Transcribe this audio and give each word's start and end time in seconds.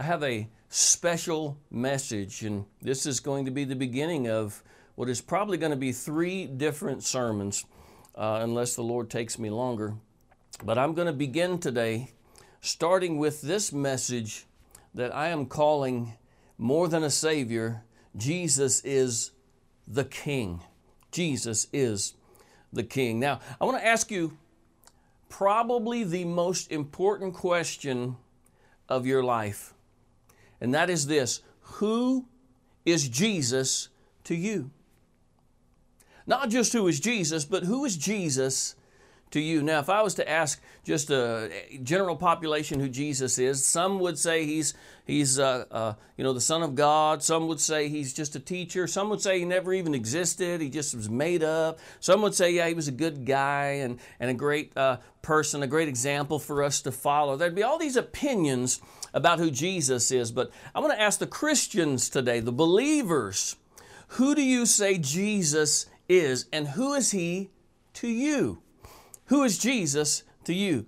I 0.00 0.02
have 0.04 0.22
a 0.22 0.48
special 0.70 1.58
message, 1.70 2.42
and 2.42 2.64
this 2.80 3.04
is 3.04 3.20
going 3.20 3.44
to 3.44 3.50
be 3.50 3.64
the 3.64 3.76
beginning 3.76 4.30
of 4.30 4.62
what 4.94 5.10
is 5.10 5.20
probably 5.20 5.58
going 5.58 5.72
to 5.72 5.76
be 5.76 5.92
three 5.92 6.46
different 6.46 7.02
sermons, 7.02 7.66
uh, 8.14 8.38
unless 8.40 8.74
the 8.74 8.82
Lord 8.82 9.10
takes 9.10 9.38
me 9.38 9.50
longer. 9.50 9.92
But 10.64 10.78
I'm 10.78 10.94
going 10.94 11.08
to 11.08 11.12
begin 11.12 11.58
today 11.58 12.12
starting 12.62 13.18
with 13.18 13.42
this 13.42 13.74
message 13.74 14.46
that 14.94 15.14
I 15.14 15.28
am 15.28 15.44
calling 15.44 16.14
more 16.56 16.88
than 16.88 17.04
a 17.04 17.10
Savior, 17.10 17.82
Jesus 18.16 18.80
is 18.82 19.32
the 19.86 20.04
King. 20.04 20.62
Jesus 21.12 21.66
is 21.74 22.14
the 22.72 22.84
King. 22.84 23.20
Now, 23.20 23.40
I 23.60 23.66
want 23.66 23.76
to 23.76 23.86
ask 23.86 24.10
you 24.10 24.38
probably 25.28 26.04
the 26.04 26.24
most 26.24 26.72
important 26.72 27.34
question 27.34 28.16
of 28.88 29.04
your 29.04 29.22
life, 29.22 29.74
and 30.60 30.74
that 30.74 30.90
is 30.90 31.06
this 31.06 31.42
Who 31.62 32.26
is 32.84 33.08
Jesus 33.08 33.88
to 34.24 34.34
you? 34.34 34.70
Not 36.26 36.50
just 36.50 36.72
who 36.72 36.86
is 36.86 37.00
Jesus, 37.00 37.44
but 37.44 37.64
who 37.64 37.84
is 37.84 37.96
Jesus 37.96 38.76
to 39.30 39.40
you. 39.40 39.62
Now, 39.62 39.78
if 39.78 39.88
I 39.88 40.02
was 40.02 40.14
to 40.14 40.28
ask 40.28 40.60
just 40.84 41.10
a 41.10 41.50
general 41.82 42.16
population 42.16 42.80
who 42.80 42.88
Jesus 42.88 43.38
is, 43.38 43.64
some 43.64 44.00
would 44.00 44.18
say 44.18 44.44
he's 44.44 44.74
he's 45.04 45.38
uh, 45.38 45.64
uh, 45.70 45.94
you 46.16 46.24
know 46.24 46.32
the 46.32 46.40
Son 46.40 46.62
of 46.62 46.74
God. 46.74 47.22
Some 47.22 47.46
would 47.48 47.60
say 47.60 47.88
he's 47.88 48.12
just 48.12 48.34
a 48.36 48.40
teacher. 48.40 48.86
Some 48.86 49.08
would 49.10 49.20
say 49.20 49.38
he 49.38 49.44
never 49.44 49.72
even 49.72 49.94
existed. 49.94 50.60
He 50.60 50.68
just 50.68 50.94
was 50.94 51.08
made 51.08 51.42
up. 51.42 51.78
Some 52.00 52.22
would 52.22 52.34
say 52.34 52.52
yeah 52.52 52.68
he 52.68 52.74
was 52.74 52.88
a 52.88 52.92
good 52.92 53.24
guy 53.24 53.80
and 53.82 54.00
and 54.18 54.30
a 54.30 54.34
great 54.34 54.76
uh, 54.76 54.98
person, 55.22 55.62
a 55.62 55.66
great 55.66 55.88
example 55.88 56.38
for 56.38 56.62
us 56.62 56.82
to 56.82 56.92
follow. 56.92 57.36
There'd 57.36 57.54
be 57.54 57.62
all 57.62 57.78
these 57.78 57.96
opinions 57.96 58.80
about 59.12 59.38
who 59.38 59.50
Jesus 59.50 60.10
is, 60.10 60.32
but 60.32 60.50
I 60.74 60.80
want 60.80 60.92
to 60.92 61.00
ask 61.00 61.18
the 61.18 61.26
Christians 61.26 62.08
today, 62.08 62.40
the 62.40 62.52
believers, 62.52 63.56
who 64.14 64.34
do 64.34 64.42
you 64.42 64.66
say 64.66 64.98
Jesus 64.98 65.86
is, 66.08 66.46
and 66.52 66.68
who 66.68 66.94
is 66.94 67.10
he 67.10 67.50
to 67.94 68.08
you? 68.08 68.62
Who 69.30 69.44
is 69.44 69.58
Jesus 69.58 70.24
to 70.44 70.52
you? 70.52 70.86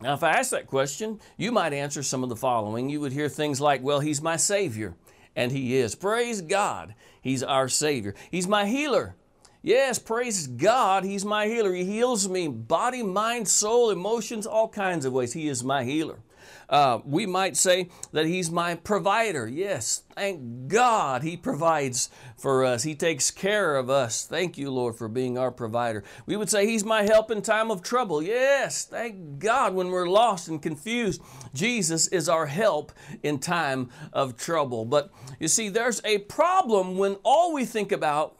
Now, 0.00 0.14
if 0.14 0.22
I 0.22 0.30
ask 0.30 0.52
that 0.52 0.68
question, 0.68 1.20
you 1.36 1.50
might 1.50 1.72
answer 1.72 2.04
some 2.04 2.22
of 2.22 2.28
the 2.28 2.36
following. 2.36 2.88
You 2.88 3.00
would 3.00 3.12
hear 3.12 3.28
things 3.28 3.60
like, 3.60 3.82
Well, 3.82 3.98
He's 3.98 4.22
my 4.22 4.36
Savior. 4.36 4.94
And 5.34 5.50
He 5.50 5.76
is. 5.76 5.96
Praise 5.96 6.42
God, 6.42 6.94
He's 7.20 7.42
our 7.42 7.68
Savior. 7.68 8.14
He's 8.30 8.46
my 8.46 8.66
healer. 8.66 9.16
Yes, 9.62 9.98
praise 9.98 10.46
God, 10.46 11.02
He's 11.02 11.24
my 11.24 11.48
healer. 11.48 11.74
He 11.74 11.84
heals 11.84 12.28
me 12.28 12.46
body, 12.46 13.02
mind, 13.02 13.48
soul, 13.48 13.90
emotions, 13.90 14.46
all 14.46 14.68
kinds 14.68 15.04
of 15.04 15.12
ways. 15.12 15.32
He 15.32 15.48
is 15.48 15.64
my 15.64 15.82
healer. 15.82 16.20
Uh, 16.68 17.00
we 17.04 17.26
might 17.26 17.56
say 17.56 17.88
that 18.12 18.26
He's 18.26 18.50
my 18.50 18.74
provider. 18.74 19.46
Yes, 19.46 20.02
thank 20.14 20.68
God 20.68 21.22
He 21.22 21.36
provides 21.36 22.10
for 22.36 22.64
us. 22.64 22.82
He 22.82 22.94
takes 22.94 23.30
care 23.30 23.76
of 23.76 23.90
us. 23.90 24.26
Thank 24.26 24.58
you, 24.58 24.70
Lord, 24.70 24.96
for 24.96 25.08
being 25.08 25.38
our 25.38 25.50
provider. 25.50 26.04
We 26.26 26.36
would 26.36 26.50
say 26.50 26.66
He's 26.66 26.84
my 26.84 27.02
help 27.02 27.30
in 27.30 27.42
time 27.42 27.70
of 27.70 27.82
trouble. 27.82 28.22
Yes, 28.22 28.84
thank 28.84 29.38
God 29.38 29.74
when 29.74 29.88
we're 29.88 30.08
lost 30.08 30.48
and 30.48 30.62
confused. 30.62 31.22
Jesus 31.54 32.08
is 32.08 32.28
our 32.28 32.46
help 32.46 32.92
in 33.22 33.38
time 33.38 33.90
of 34.12 34.36
trouble. 34.36 34.84
But 34.84 35.10
you 35.38 35.48
see, 35.48 35.68
there's 35.68 36.00
a 36.04 36.18
problem 36.18 36.96
when 36.96 37.16
all 37.22 37.52
we 37.52 37.64
think 37.64 37.92
about 37.92 38.36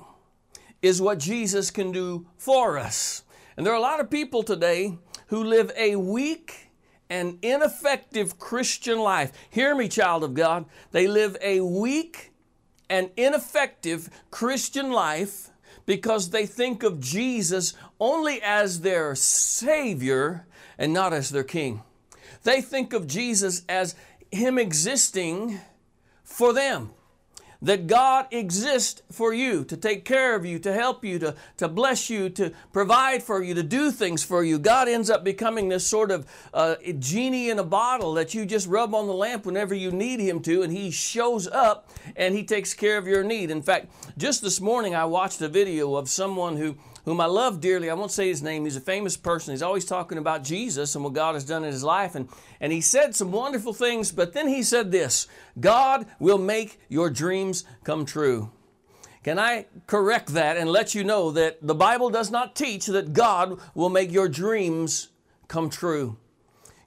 is 0.83 1.01
what 1.01 1.19
Jesus 1.19 1.71
can 1.71 1.93
do 1.93 2.27
for 2.37 2.79
us. 2.79 3.23
And 3.57 3.65
there 3.65 3.73
are 3.73 3.77
a 3.77 3.81
lot 3.81 4.01
of 4.01 4.11
people 4.11 4.43
today 4.43 4.99
who 5.29 5.45
live 5.45 5.71
a 5.77 5.97
weak 5.97 6.71
an 7.13 7.39
ineffective 7.43 8.39
Christian 8.39 8.99
life. 8.99 9.33
Hear 9.51 9.77
me, 9.77 9.87
child 9.87 10.25
of 10.25 10.33
God. 10.33 10.65
They 10.93 11.07
live 11.07 11.37
a 11.43 11.61
weak 11.61 12.33
and 12.89 13.11
ineffective 13.19 14.09
Christian 14.31 14.91
life 14.91 15.51
because 15.85 16.31
they 16.31 16.47
think 16.47 16.83
of 16.83 17.01
Jesus 17.01 17.75
only 18.01 18.41
as 18.41 18.81
their 18.81 19.15
Savior 19.15 20.47
and 20.79 20.95
not 20.95 21.13
as 21.13 21.29
their 21.29 21.45
King. 21.45 21.83
They 22.45 22.63
think 22.63 22.95
of 22.95 23.07
Jesus 23.07 23.63
as 23.69 23.95
Him 24.31 24.59
existing 24.59 25.61
for 26.25 26.55
them 26.55 26.93
that 27.63 27.87
God 27.87 28.27
exists 28.33 29.03
for 29.11 29.33
you, 29.33 29.65
to 29.65 29.77
take 29.77 30.05
care 30.05 30.35
of 30.35 30.45
you, 30.45 30.59
to 30.59 30.73
help 30.73 31.05
you, 31.05 31.19
to, 31.21 31.35
to 31.59 31.69
bless 31.69 32.11
you, 32.11 32.29
to 32.31 32.53
provide 32.73 33.23
for 33.23 33.43
you, 33.43 33.55
to 33.55 33.63
do 33.63 33.91
things 33.91 34.25
for 34.25 34.43
you. 34.43 34.59
God 34.59 34.89
ends 34.89 35.09
up 35.09 35.23
becoming 35.23 35.69
this 35.69 35.87
sort 35.87 36.11
of 36.11 36.27
uh, 36.53 36.75
genie 36.99 37.51
in 37.51 37.59
a 37.59 37.65
bottle 37.65 38.15
that 38.15 38.35
you 38.35 38.45
just 38.45 38.67
rub 38.67 38.95
on 38.95 39.07
the 39.07 39.15
lamp 39.15 39.47
whenever 39.47 39.75
you 39.75 39.93
need 39.93 40.19
Him 40.21 40.41
to, 40.43 40.63
and 40.63 40.73
He 40.73 40.91
shows 40.91 41.47
up 41.47 41.89
and 42.17 42.35
He 42.35 42.43
takes 42.43 42.75
care 42.75 42.99
of 42.99 43.07
your 43.07 43.23
need. 43.23 43.51
In 43.51 43.63
fact, 43.63 43.93
just 44.19 44.43
this 44.43 44.61
morning 44.61 44.95
I 44.95 45.05
watched 45.05 45.41
a 45.41 45.49
video 45.49 45.95
of 45.95 46.09
someone 46.09 46.57
who 46.57 46.77
whom 47.05 47.21
I 47.21 47.27
love 47.27 47.61
dearly. 47.61 47.91
I 47.91 47.95
won't 47.95 48.11
say 48.11 48.29
his 48.29 48.43
name. 48.43 48.65
He's 48.65 48.77
a 48.77 48.81
famous 48.81 49.17
person. 49.17 49.53
He's 49.53 49.63
always 49.63 49.85
talking 49.85 50.19
about 50.19 50.45
Jesus 50.45 50.95
and 50.95 51.03
what 51.03 51.15
God 51.15 51.35
has 51.35 51.45
done 51.45 51.65
in 51.65 51.73
his 51.73 51.85
life. 51.85 52.15
And, 52.15 52.29
and 52.61 52.73
he 52.73 52.81
said 52.81 53.15
some 53.15 53.33
wonderful 53.33 53.73
things, 53.73 54.13
but 54.13 54.33
then 54.33 54.49
he 54.49 54.63
said 54.63 54.93
this 54.93 55.27
God 55.59 56.07
will 56.19 56.39
make 56.39 56.81
your 56.89 57.11
dreams 57.11 57.65
come 57.85 58.05
true. 58.05 58.51
Can 59.23 59.39
I 59.39 59.67
correct 59.87 60.29
that 60.29 60.57
and 60.57 60.69
let 60.69 60.95
you 60.95 61.05
know 61.05 61.31
that 61.31 61.59
the 61.63 61.75
Bible 61.75 62.11
does 62.11 62.31
not 62.31 62.57
teach 62.57 62.87
that 62.87 63.13
God 63.13 63.61
will 63.75 63.89
make 63.89 64.11
your 64.11 64.29
dreams 64.29 65.09
come 65.47 65.71
true? 65.71 66.17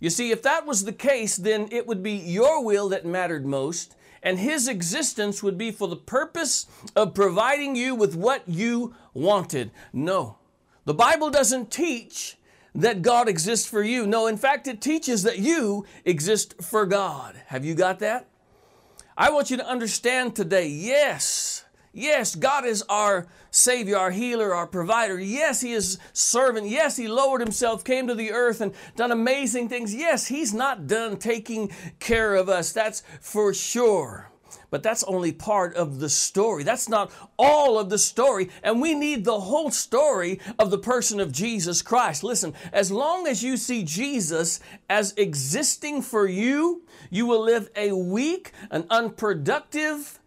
You 0.02 0.10
see, 0.10 0.32
if 0.32 0.42
that 0.44 0.66
was 0.66 0.84
the 0.84 0.94
case, 0.94 1.38
then 1.38 1.70
it 1.72 1.88
would 1.88 2.04
be 2.04 2.12
your 2.12 2.64
will 2.64 2.90
that 2.90 3.06
mattered 3.06 3.46
most, 3.46 3.96
and 4.26 4.40
His 4.40 4.68
existence 4.68 5.44
would 5.44 5.58
be 5.58 5.72
for 5.72 5.88
the 5.88 5.96
purpose 5.96 6.66
of 6.96 7.14
providing 7.14 7.76
you 7.76 7.94
with 7.94 8.16
what 8.16 8.44
you 8.48 8.96
wanted. 9.14 9.72
No. 9.94 10.40
The 10.86 10.96
Bible 10.96 11.30
doesn't 11.30 11.72
teach 11.72 12.38
that 12.74 13.04
God 13.04 13.30
exists 13.30 13.68
for 13.68 13.84
you. 13.84 14.08
No, 14.08 14.26
in 14.26 14.36
fact, 14.36 14.68
it 14.68 14.82
teaches 14.82 15.24
that 15.24 15.38
you 15.38 15.86
exist 16.04 16.62
for 16.62 16.88
God. 16.88 17.40
Have 17.48 17.64
you 17.64 17.76
got 17.76 18.00
that? 18.00 18.28
I 19.16 19.30
want 19.30 19.50
you 19.50 19.58
to 19.58 19.68
understand 19.68 20.36
today 20.36 20.68
yes, 20.68 21.65
yes, 21.96 22.36
God 22.36 22.66
is 22.66 22.84
our 22.90 23.28
Savior, 23.50 23.98
our 23.98 24.12
healer, 24.12 24.54
our 24.54 24.68
provider. 24.68 25.20
Yes, 25.20 25.62
He 25.62 25.72
is 25.74 25.98
servant. 26.14 26.68
Yes, 26.68 26.98
He 26.98 27.08
lowered 27.08 27.42
Himself, 27.42 27.84
came 27.84 28.08
to 28.08 28.16
the 28.16 28.32
earth, 28.32 28.62
and 28.62 28.74
done 28.96 29.12
amazing 29.12 29.70
things. 29.70 29.96
Yes, 29.96 30.28
He's 30.28 30.54
not 30.54 30.88
done 30.88 31.18
taking 31.18 31.72
care 32.00 32.36
of 32.36 32.50
us. 32.50 32.72
That's 32.74 33.02
for 33.22 33.54
sure. 33.54 34.30
But 34.70 34.84
that's 34.84 35.04
only 35.04 35.32
part 35.32 35.76
of 35.76 36.00
the 36.00 36.10
story. 36.10 36.64
That's 36.64 36.90
not 36.90 37.12
all 37.38 37.80
of 37.80 37.90
the 37.90 37.98
story. 37.98 38.50
And 38.62 38.82
we 38.82 38.94
need 38.94 39.24
the 39.24 39.40
whole 39.40 39.72
story 39.72 40.40
of 40.60 40.70
the 40.70 40.78
person 40.78 41.20
of 41.20 41.32
Jesus 41.32 41.82
Christ. 41.82 42.24
Listen, 42.24 42.54
as 42.74 42.92
long 42.92 43.28
as 43.28 43.44
you 43.44 43.58
see 43.58 43.84
Jesus 43.84 44.60
as 44.90 45.14
existing 45.16 46.02
for 46.02 46.28
you, 46.28 46.84
you 47.10 47.26
will 47.26 47.42
live 47.42 47.70
a 47.76 47.94
weak, 47.94 48.52
an 48.70 48.86
unproductive, 48.90 50.20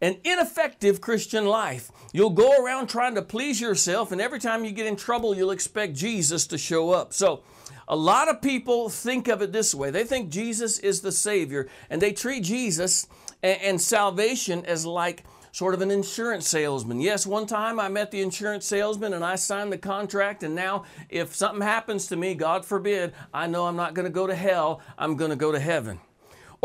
an 0.00 0.18
ineffective 0.24 1.00
Christian 1.00 1.46
life. 1.46 1.90
You'll 2.12 2.30
go 2.30 2.62
around 2.62 2.88
trying 2.88 3.14
to 3.14 3.22
please 3.22 3.60
yourself, 3.60 4.12
and 4.12 4.20
every 4.20 4.38
time 4.38 4.64
you 4.64 4.72
get 4.72 4.86
in 4.86 4.96
trouble, 4.96 5.34
you'll 5.34 5.50
expect 5.50 5.94
Jesus 5.94 6.46
to 6.48 6.58
show 6.58 6.90
up. 6.90 7.12
So, 7.12 7.42
a 7.88 7.96
lot 7.96 8.28
of 8.28 8.42
people 8.42 8.88
think 8.88 9.28
of 9.28 9.42
it 9.42 9.52
this 9.52 9.74
way 9.74 9.90
they 9.90 10.04
think 10.04 10.30
Jesus 10.30 10.78
is 10.78 11.00
the 11.00 11.12
Savior, 11.12 11.68
and 11.88 12.02
they 12.02 12.12
treat 12.12 12.42
Jesus 12.42 13.06
and, 13.42 13.60
and 13.62 13.80
salvation 13.80 14.64
as 14.66 14.84
like 14.84 15.24
sort 15.52 15.72
of 15.72 15.80
an 15.80 15.90
insurance 15.90 16.46
salesman. 16.46 17.00
Yes, 17.00 17.26
one 17.26 17.46
time 17.46 17.80
I 17.80 17.88
met 17.88 18.10
the 18.10 18.20
insurance 18.20 18.66
salesman 18.66 19.14
and 19.14 19.24
I 19.24 19.36
signed 19.36 19.72
the 19.72 19.78
contract, 19.78 20.42
and 20.42 20.54
now 20.54 20.84
if 21.08 21.34
something 21.34 21.62
happens 21.62 22.08
to 22.08 22.16
me, 22.16 22.34
God 22.34 22.66
forbid, 22.66 23.14
I 23.32 23.46
know 23.46 23.66
I'm 23.66 23.76
not 23.76 23.94
going 23.94 24.04
to 24.04 24.12
go 24.12 24.26
to 24.26 24.34
hell, 24.34 24.82
I'm 24.98 25.16
going 25.16 25.30
to 25.30 25.36
go 25.36 25.52
to 25.52 25.60
heaven. 25.60 26.00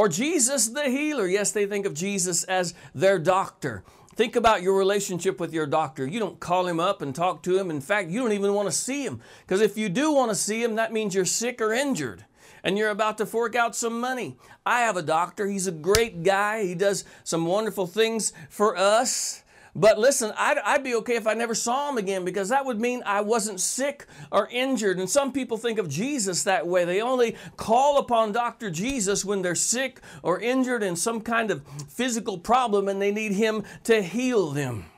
Or 0.02 0.10
Jesus 0.10 0.70
the 0.70 0.90
healer. 0.90 1.28
Yes, 1.28 1.52
they 1.52 1.68
think 1.68 1.86
of 1.86 1.94
Jesus 1.94 2.44
as 2.46 2.74
their 2.96 3.20
doctor. 3.20 3.84
Think 4.16 4.36
about 4.36 4.64
your 4.64 4.76
relationship 4.76 5.40
with 5.40 5.54
your 5.54 5.68
doctor. 5.68 6.08
You 6.08 6.20
don't 6.20 6.40
call 6.40 6.66
him 6.66 6.80
up 6.80 7.04
and 7.04 7.14
talk 7.14 7.44
to 7.44 7.56
him. 7.56 7.70
In 7.70 7.82
fact, 7.82 8.10
you 8.10 8.20
don't 8.20 8.32
even 8.32 8.56
want 8.56 8.68
to 8.68 8.72
see 8.72 9.06
him. 9.06 9.22
Because 9.42 9.62
if 9.62 9.78
you 9.78 9.90
do 9.90 10.12
want 10.12 10.32
to 10.32 10.36
see 10.36 10.64
him, 10.64 10.74
that 10.74 10.92
means 10.92 11.14
you're 11.14 11.24
sick 11.24 11.62
or 11.62 11.72
injured 11.72 12.26
and 12.64 12.80
you're 12.80 12.90
about 12.90 13.20
to 13.20 13.28
fork 13.28 13.56
out 13.56 13.76
some 13.76 14.00
money. 14.00 14.38
I 14.66 14.82
have 14.82 14.98
a 14.98 15.04
doctor. 15.04 15.46
He's 15.46 15.68
a 15.68 15.72
great 15.72 16.24
guy. 16.24 16.64
He 16.64 16.74
does 16.74 17.06
some 17.24 17.46
wonderful 17.46 17.86
things 17.86 18.34
for 18.50 18.76
us. 18.76 19.41
But 19.76 19.98
listen, 19.98 20.34
I'd, 20.38 20.58
I'd, 20.60 20.84
be 20.84 20.96
okay 20.96 21.16
if 21.16 21.28
I 21.28 21.34
never 21.34 21.56
saw 21.56 21.90
him 21.90 21.98
again 21.98 22.26
because 22.26 22.50
that 22.50 22.66
would 22.66 22.80
mean 22.80 23.04
I 23.06 23.22
wasn't 23.22 23.62
sick 23.62 24.06
or 24.32 24.50
injured. 24.52 25.00
And 25.00 25.10
some 25.10 25.32
people 25.32 25.58
think 25.58 25.80
of 25.80 25.88
Jesus 25.88 26.44
that 26.44 26.68
way. 26.68 26.84
They 26.84 27.02
only 27.02 27.38
call 27.56 27.98
upon 27.98 28.34
Dr. 28.34 28.70
Jesus 28.70 29.24
when 29.24 29.42
they're 29.42 29.56
sick 29.56 30.02
or 30.24 30.42
injured 30.42 30.84
in 30.84 30.96
some 30.96 31.22
kind 31.22 31.52
of 31.52 31.64
physical 31.88 32.38
problem 32.38 32.90
and 32.90 33.02
they 33.02 33.12
need 33.12 33.32
him 33.32 33.64
to 33.86 34.02
heal 34.02 34.52
them. 34.52 34.91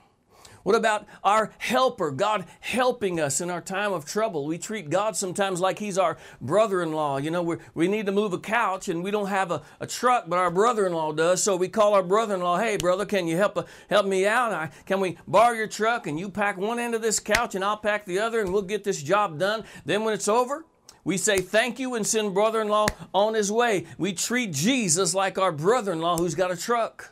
What 0.64 0.76
about 0.76 1.06
our 1.24 1.52
helper, 1.58 2.10
God 2.12 2.46
helping 2.62 3.20
us 3.20 3.42
in 3.42 3.50
our 3.50 3.62
time 3.62 3.92
of 3.94 4.06
trouble? 4.06 4.46
We 4.46 4.58
treat 4.58 4.90
God 4.90 5.16
sometimes 5.16 5.60
like 5.60 5.80
He's 5.80 5.98
our 5.98 6.18
brother 6.42 6.82
in 6.82 6.94
law. 6.94 7.18
You 7.18 7.32
know, 7.32 7.44
we 7.44 7.58
we 7.74 7.88
need 7.88 8.06
to 8.06 8.12
move 8.12 8.34
a 8.34 8.40
couch 8.40 8.88
and 8.88 9.04
we 9.04 9.12
don't 9.12 9.28
have 9.28 9.52
a, 9.52 9.62
a 9.80 9.88
truck, 9.88 10.26
but 10.28 10.40
our 10.40 10.52
brother 10.52 10.88
in 10.88 10.94
law 10.94 11.12
does. 11.12 11.44
So 11.44 11.56
we 11.56 11.68
call 11.68 11.94
our 11.94 12.04
brother 12.04 12.36
in 12.36 12.42
law, 12.42 12.58
hey, 12.58 12.78
brother, 12.78 13.06
can 13.06 13.28
you 13.28 13.38
help, 13.38 13.58
uh, 13.58 13.64
help 13.90 14.06
me 14.06 14.26
out? 14.26 14.54
I, 14.54 14.70
can 14.86 15.00
we 15.00 15.18
borrow 15.28 15.54
your 15.54 15.68
truck 15.68 16.08
and 16.08 16.20
you 16.20 16.30
pack 16.30 16.58
one 16.58 16.80
end 16.80 16.96
of 16.96 17.02
this 17.02 17.20
couch 17.20 17.56
and 17.56 17.64
I'll 17.64 17.78
pack 17.78 18.06
the 18.06 18.20
other 18.20 18.40
and 18.40 18.54
we'll 18.54 18.62
get 18.62 18.84
this 18.84 19.04
job 19.04 19.40
done? 19.40 19.64
Then 19.86 20.04
when 20.04 20.14
it's 20.14 20.28
over, 20.28 20.66
we 21.04 21.18
say 21.18 21.40
thank 21.40 21.80
you 21.80 21.96
and 21.96 22.08
send 22.08 22.34
brother 22.34 22.62
in 22.62 22.70
law 22.70 22.88
on 23.14 23.34
his 23.34 23.52
way. 23.52 23.86
We 23.98 24.14
treat 24.14 24.54
Jesus 24.54 25.14
like 25.14 25.38
our 25.38 25.52
brother 25.52 25.92
in 25.92 26.00
law 26.00 26.18
who's 26.18 26.36
got 26.36 26.52
a 26.52 26.58
truck. 26.58 27.12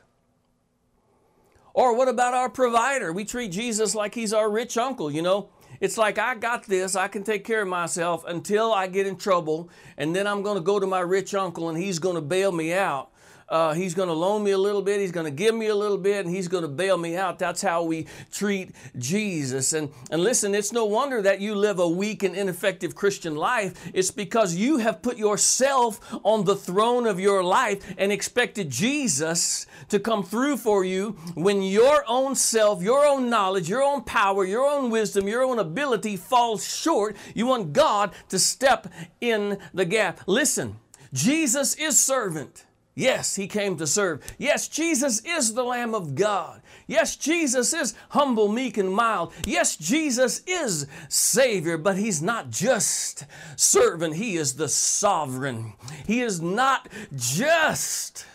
Or 1.73 1.95
what 1.95 2.07
about 2.07 2.33
our 2.33 2.49
provider? 2.49 3.13
We 3.13 3.25
treat 3.25 3.51
Jesus 3.51 3.95
like 3.95 4.13
he's 4.15 4.33
our 4.33 4.49
rich 4.49 4.77
uncle, 4.77 5.11
you 5.11 5.21
know. 5.21 5.49
It's 5.79 5.97
like, 5.97 6.19
I 6.19 6.35
got 6.35 6.65
this, 6.65 6.95
I 6.95 7.07
can 7.07 7.23
take 7.23 7.43
care 7.43 7.61
of 7.61 7.67
myself 7.67 8.23
until 8.27 8.71
I 8.71 8.87
get 8.87 9.07
in 9.07 9.15
trouble, 9.15 9.69
and 9.97 10.15
then 10.15 10.27
I'm 10.27 10.43
going 10.43 10.57
to 10.57 10.63
go 10.63 10.79
to 10.79 10.85
my 10.85 10.99
rich 10.99 11.33
uncle 11.33 11.69
and 11.69 11.77
he's 11.77 11.97
going 11.97 12.15
to 12.15 12.21
bail 12.21 12.51
me 12.51 12.73
out 12.73 13.11
uh, 13.51 13.73
he's 13.73 13.93
going 13.93 14.07
to 14.07 14.13
loan 14.13 14.43
me 14.43 14.51
a 14.51 14.57
little 14.57 14.81
bit, 14.81 15.01
he's 15.01 15.11
going 15.11 15.25
to 15.25 15.31
give 15.31 15.53
me 15.53 15.67
a 15.67 15.75
little 15.75 15.97
bit, 15.97 16.25
and 16.25 16.33
he's 16.33 16.47
going 16.47 16.63
to 16.63 16.69
bail 16.69 16.97
me 16.97 17.17
out. 17.17 17.37
That's 17.37 17.61
how 17.61 17.83
we 17.83 18.07
treat 18.31 18.71
Jesus. 18.97 19.73
And, 19.73 19.91
and 20.09 20.23
listen, 20.23 20.55
it's 20.55 20.71
no 20.71 20.85
wonder 20.85 21.21
that 21.21 21.41
you 21.41 21.53
live 21.53 21.77
a 21.77 21.87
weak 21.87 22.23
and 22.23 22.33
ineffective 22.33 22.95
Christian 22.95 23.35
life. 23.35 23.91
It's 23.93 24.09
because 24.09 24.55
you 24.55 24.77
have 24.77 25.01
put 25.01 25.17
yourself 25.17 25.99
on 26.23 26.45
the 26.45 26.55
throne 26.55 27.05
of 27.05 27.19
your 27.19 27.43
life 27.43 27.93
and 27.97 28.09
expected 28.09 28.69
Jesus 28.69 29.67
to 29.89 29.99
come 29.99 30.23
through 30.23 30.55
for 30.55 30.85
you 30.85 31.11
when 31.35 31.61
your 31.61 32.05
own 32.07 32.35
self, 32.35 32.81
your 32.81 33.05
own 33.05 33.29
knowledge, 33.29 33.67
your 33.69 33.83
own 33.83 34.01
power, 34.03 34.45
your 34.45 34.65
own 34.65 34.89
wisdom, 34.89 35.27
your 35.27 35.43
own 35.43 35.59
ability 35.59 36.15
falls 36.15 36.65
short. 36.65 37.17
You 37.35 37.47
want 37.47 37.73
God 37.73 38.13
to 38.29 38.39
step 38.39 38.87
in 39.19 39.57
the 39.73 39.83
gap. 39.83 40.21
Listen, 40.25 40.77
Jesus 41.11 41.75
is 41.75 41.99
servant. 41.99 42.63
Yes, 42.93 43.35
he 43.35 43.47
came 43.47 43.77
to 43.77 43.87
serve. 43.87 44.21
Yes, 44.37 44.67
Jesus 44.67 45.21
is 45.25 45.53
the 45.53 45.63
Lamb 45.63 45.95
of 45.95 46.13
God. 46.15 46.61
Yes, 46.87 47.15
Jesus 47.15 47.73
is 47.73 47.95
humble, 48.09 48.49
meek, 48.49 48.77
and 48.77 48.93
mild. 48.93 49.31
Yes, 49.45 49.77
Jesus 49.77 50.41
is 50.45 50.87
Savior, 51.07 51.77
but 51.77 51.97
he's 51.97 52.21
not 52.21 52.49
just 52.49 53.25
servant, 53.55 54.15
he 54.15 54.35
is 54.35 54.55
the 54.55 54.67
sovereign. 54.67 55.73
He 56.05 56.21
is 56.21 56.41
not 56.41 56.89
just 57.15 58.25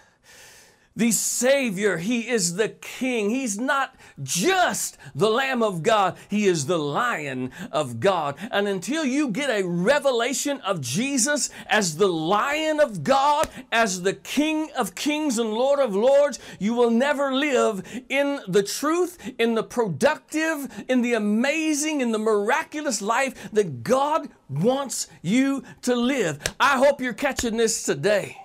the 0.97 1.13
Savior. 1.13 1.99
He 1.99 2.29
is 2.29 2.57
the 2.57 2.71
King. 2.71 3.31
He's 3.31 3.59
not 3.59 3.95
just 4.23 4.97
the 5.15 5.29
Lamb 5.29 5.63
of 5.63 5.83
God, 5.83 6.17
He 6.29 6.47
is 6.47 6.67
the 6.67 6.79
Lion 6.79 7.53
of 7.71 8.01
God. 8.01 8.37
And 8.51 8.67
until 8.67 9.05
you 9.05 9.29
get 9.29 9.51
a 9.51 9.67
revelation 9.67 10.61
of 10.63 10.81
Jesus 10.81 11.51
as 11.67 11.99
the 11.99 12.09
Lion 12.09 12.81
of 12.81 13.05
God, 13.05 13.49
as 13.71 14.03
the 14.03 14.15
King 14.15 14.71
of 14.77 14.95
Kings 14.95 15.39
and 15.39 15.53
Lord 15.53 15.79
of 15.79 15.95
Lords, 15.95 16.39
you 16.59 16.75
will 16.75 16.91
never 16.91 17.35
live 17.35 17.83
in 18.09 18.41
the 18.49 18.63
truth, 18.63 19.19
in 19.39 19.55
the 19.55 19.63
productive, 19.63 20.85
in 20.89 21.03
the 21.03 21.13
amazing, 21.13 22.01
in 22.01 22.13
the 22.13 22.19
miraculous 22.19 23.03
life 23.03 23.51
that 23.53 23.83
God 23.83 24.29
wants 24.49 25.09
you 25.23 25.63
to 25.83 25.95
live. 25.95 26.39
I 26.59 26.79
hope 26.79 27.01
you're 27.01 27.13
catching 27.13 27.57
this 27.57 27.83
today. 27.83 28.37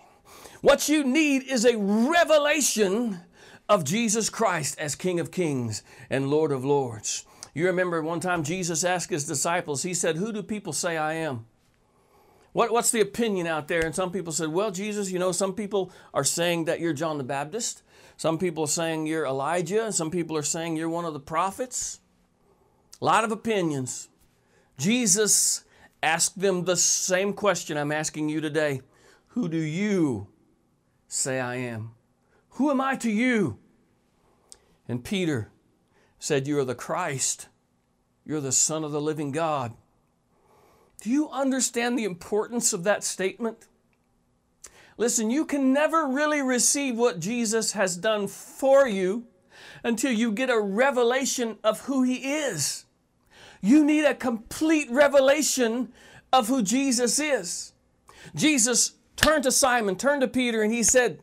What 0.61 0.87
you 0.87 1.03
need 1.03 1.43
is 1.43 1.65
a 1.65 1.77
revelation 1.77 3.21
of 3.67 3.83
Jesus 3.83 4.29
Christ 4.29 4.77
as 4.77 4.93
King 4.93 5.19
of 5.19 5.31
Kings 5.31 5.83
and 6.07 6.29
Lord 6.29 6.51
of 6.51 6.63
Lords. 6.63 7.25
You 7.55 7.65
remember 7.65 8.01
one 8.01 8.19
time 8.19 8.43
Jesus 8.43 8.83
asked 8.83 9.09
his 9.09 9.25
disciples, 9.25 9.81
He 9.81 9.95
said, 9.95 10.17
Who 10.17 10.31
do 10.31 10.43
people 10.43 10.71
say 10.71 10.97
I 10.97 11.13
am? 11.13 11.47
What, 12.53 12.71
what's 12.71 12.91
the 12.91 13.01
opinion 13.01 13.47
out 13.47 13.67
there? 13.67 13.83
And 13.83 13.95
some 13.95 14.11
people 14.11 14.31
said, 14.31 14.49
Well, 14.49 14.69
Jesus, 14.69 15.11
you 15.11 15.17
know, 15.17 15.31
some 15.31 15.53
people 15.53 15.91
are 16.13 16.23
saying 16.23 16.65
that 16.65 16.79
you're 16.79 16.93
John 16.93 17.17
the 17.17 17.23
Baptist. 17.23 17.81
Some 18.15 18.37
people 18.37 18.65
are 18.65 18.67
saying 18.67 19.07
you're 19.07 19.25
Elijah. 19.25 19.91
Some 19.91 20.11
people 20.11 20.37
are 20.37 20.43
saying 20.43 20.77
you're 20.77 20.89
one 20.89 21.05
of 21.05 21.13
the 21.13 21.19
prophets. 21.19 22.01
A 23.01 23.05
lot 23.05 23.23
of 23.23 23.31
opinions. 23.31 24.09
Jesus 24.77 25.63
asked 26.03 26.39
them 26.39 26.65
the 26.65 26.77
same 26.77 27.33
question 27.33 27.77
I'm 27.77 27.91
asking 27.91 28.29
you 28.29 28.41
today 28.41 28.81
Who 29.29 29.49
do 29.49 29.57
you 29.57 30.27
say 31.11 31.39
I 31.39 31.55
am? 31.55 31.91
Who 32.51 32.71
am 32.71 32.79
I 32.79 32.95
to 32.97 33.11
you? 33.11 33.57
And 34.87 35.03
Peter 35.03 35.49
said, 36.19 36.47
You 36.47 36.59
are 36.59 36.65
the 36.65 36.75
Christ. 36.75 37.47
You're 38.25 38.41
the 38.41 38.51
Son 38.51 38.83
of 38.83 38.91
the 38.91 39.01
living 39.01 39.31
God. 39.31 39.73
Do 41.01 41.09
you 41.09 41.29
understand 41.29 41.97
the 41.97 42.03
importance 42.03 42.73
of 42.73 42.83
that 42.83 43.03
statement? 43.03 43.67
Listen, 44.97 45.31
you 45.31 45.45
can 45.45 45.73
never 45.73 46.05
really 46.05 46.41
receive 46.41 46.97
what 46.97 47.19
Jesus 47.19 47.71
has 47.71 47.97
done 47.97 48.27
for 48.27 48.87
you 48.87 49.25
until 49.83 50.11
you 50.11 50.31
get 50.31 50.49
a 50.49 50.59
revelation 50.59 51.57
of 51.63 51.81
who 51.81 52.03
He 52.03 52.33
is. 52.33 52.85
You 53.61 53.83
need 53.83 54.05
a 54.05 54.13
complete 54.13 54.89
revelation 54.91 55.91
of 56.31 56.47
who 56.47 56.61
Jesus 56.61 57.19
is. 57.19 57.73
Jesus 58.35 58.93
turned 59.21 59.43
to 59.43 59.51
Simon, 59.51 59.95
turned 59.95 60.21
to 60.21 60.27
Peter, 60.27 60.61
and 60.61 60.73
he 60.73 60.83
said, 60.83 61.19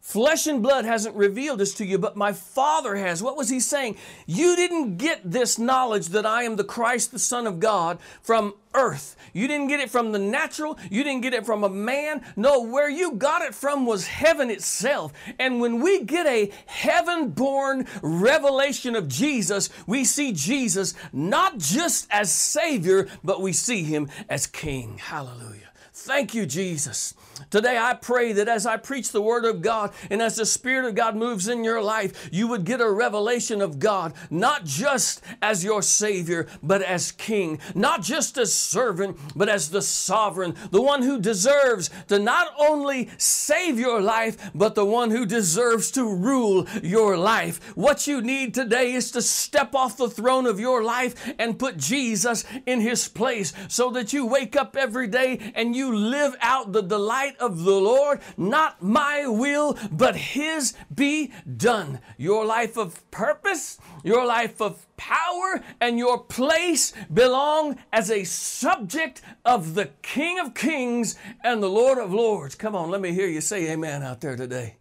Flesh 0.00 0.46
and 0.46 0.62
blood 0.62 0.86
hasn't 0.86 1.14
revealed 1.14 1.60
this 1.60 1.74
to 1.74 1.84
you, 1.84 1.98
but 1.98 2.16
my 2.16 2.32
Father 2.32 2.96
has. 2.96 3.22
What 3.22 3.36
was 3.36 3.50
he 3.50 3.60
saying? 3.60 3.96
You 4.26 4.56
didn't 4.56 4.96
get 4.96 5.20
this 5.30 5.58
knowledge 5.58 6.08
that 6.08 6.24
I 6.24 6.44
am 6.44 6.56
the 6.56 6.64
Christ, 6.64 7.12
the 7.12 7.18
Son 7.18 7.46
of 7.46 7.60
God, 7.60 7.98
from 8.22 8.54
earth. 8.74 9.14
You 9.34 9.46
didn't 9.46 9.68
get 9.68 9.78
it 9.78 9.90
from 9.90 10.10
the 10.10 10.18
natural. 10.18 10.78
You 10.90 11.04
didn't 11.04 11.20
get 11.20 11.34
it 11.34 11.44
from 11.44 11.62
a 11.62 11.68
man. 11.68 12.24
No, 12.34 12.62
where 12.62 12.88
you 12.88 13.12
got 13.12 13.42
it 13.42 13.54
from 13.54 13.84
was 13.84 14.06
heaven 14.06 14.50
itself. 14.50 15.12
And 15.38 15.60
when 15.60 15.80
we 15.80 16.02
get 16.02 16.26
a 16.26 16.50
heaven 16.66 17.28
born 17.30 17.86
revelation 18.02 18.96
of 18.96 19.06
Jesus, 19.06 19.68
we 19.86 20.04
see 20.04 20.32
Jesus 20.32 20.94
not 21.12 21.58
just 21.58 22.08
as 22.10 22.32
Savior, 22.32 23.06
but 23.22 23.42
we 23.42 23.52
see 23.52 23.84
Him 23.84 24.08
as 24.28 24.46
King. 24.46 24.98
Hallelujah. 24.98 25.69
Thank 26.02 26.34
you, 26.34 26.46
Jesus. 26.46 27.12
Today, 27.48 27.78
I 27.78 27.94
pray 27.94 28.32
that 28.32 28.48
as 28.48 28.66
I 28.66 28.76
preach 28.76 29.12
the 29.12 29.22
Word 29.22 29.44
of 29.44 29.62
God 29.62 29.92
and 30.10 30.20
as 30.20 30.36
the 30.36 30.46
Spirit 30.46 30.88
of 30.88 30.94
God 30.94 31.16
moves 31.16 31.48
in 31.48 31.64
your 31.64 31.82
life, 31.82 32.28
you 32.32 32.48
would 32.48 32.64
get 32.64 32.80
a 32.80 32.90
revelation 32.90 33.62
of 33.62 33.78
God, 33.78 34.12
not 34.28 34.64
just 34.64 35.22
as 35.40 35.64
your 35.64 35.82
Savior, 35.82 36.46
but 36.62 36.82
as 36.82 37.12
King, 37.12 37.58
not 37.74 38.02
just 38.02 38.36
as 38.36 38.52
servant, 38.52 39.18
but 39.34 39.48
as 39.48 39.70
the 39.70 39.82
sovereign, 39.82 40.54
the 40.70 40.82
one 40.82 41.02
who 41.02 41.20
deserves 41.20 41.90
to 42.08 42.18
not 42.18 42.48
only 42.58 43.08
save 43.16 43.78
your 43.78 44.00
life, 44.00 44.50
but 44.54 44.74
the 44.74 44.84
one 44.84 45.10
who 45.10 45.24
deserves 45.26 45.90
to 45.92 46.04
rule 46.04 46.66
your 46.82 47.16
life. 47.16 47.76
What 47.76 48.06
you 48.06 48.20
need 48.20 48.54
today 48.54 48.92
is 48.92 49.10
to 49.12 49.22
step 49.22 49.74
off 49.74 49.96
the 49.96 50.10
throne 50.10 50.46
of 50.46 50.60
your 50.60 50.82
life 50.82 51.32
and 51.38 51.58
put 51.58 51.76
Jesus 51.76 52.44
in 52.66 52.80
His 52.80 53.08
place 53.08 53.52
so 53.68 53.90
that 53.90 54.12
you 54.12 54.26
wake 54.26 54.56
up 54.56 54.76
every 54.76 55.06
day 55.06 55.52
and 55.54 55.74
you 55.74 55.94
live 55.94 56.36
out 56.40 56.72
the 56.72 56.82
delight 56.82 57.29
of 57.38 57.64
the 57.64 57.74
Lord, 57.74 58.20
not 58.36 58.82
my 58.82 59.26
will, 59.26 59.76
but 59.90 60.16
His 60.16 60.74
be 60.94 61.32
done. 61.56 62.00
Your 62.16 62.44
life 62.44 62.76
of 62.76 63.08
purpose, 63.10 63.78
your 64.02 64.24
life 64.26 64.60
of 64.60 64.86
power, 64.96 65.62
and 65.80 65.98
your 65.98 66.18
place 66.18 66.92
belong 67.12 67.78
as 67.92 68.10
a 68.10 68.24
subject 68.24 69.22
of 69.44 69.74
the 69.74 69.90
King 70.02 70.38
of 70.38 70.54
Kings 70.54 71.16
and 71.42 71.62
the 71.62 71.70
Lord 71.70 71.98
of 71.98 72.12
Lords. 72.12 72.54
Come 72.54 72.74
on, 72.74 72.90
let 72.90 73.00
me 73.00 73.12
hear 73.12 73.26
you 73.26 73.40
say 73.40 73.70
amen 73.70 74.02
out 74.02 74.20
there 74.20 74.36
today. 74.36 74.76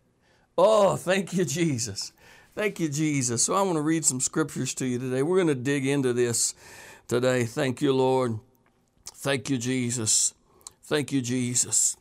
Oh, 0.58 0.96
thank 0.98 1.34
you, 1.34 1.46
Jesus. 1.46 2.12
Thank 2.56 2.80
you, 2.80 2.90
Jesus. 2.90 3.44
So 3.44 3.54
I 3.54 3.62
want 3.62 3.78
to 3.78 3.82
read 3.82 4.04
some 4.04 4.20
scriptures 4.20 4.74
to 4.76 4.86
you 4.86 5.00
today. 5.00 5.24
We're 5.24 5.38
going 5.38 5.48
to 5.48 5.56
dig 5.56 5.88
into 5.88 6.12
this 6.12 6.54
today. 7.08 7.46
Thank 7.46 7.82
you, 7.82 7.94
Lord. 7.94 8.40
Thank 9.06 9.50
you, 9.50 9.58
Jesus. 9.58 10.34
Thank 10.84 11.14
you, 11.14 11.22
Jesus. 11.22 11.96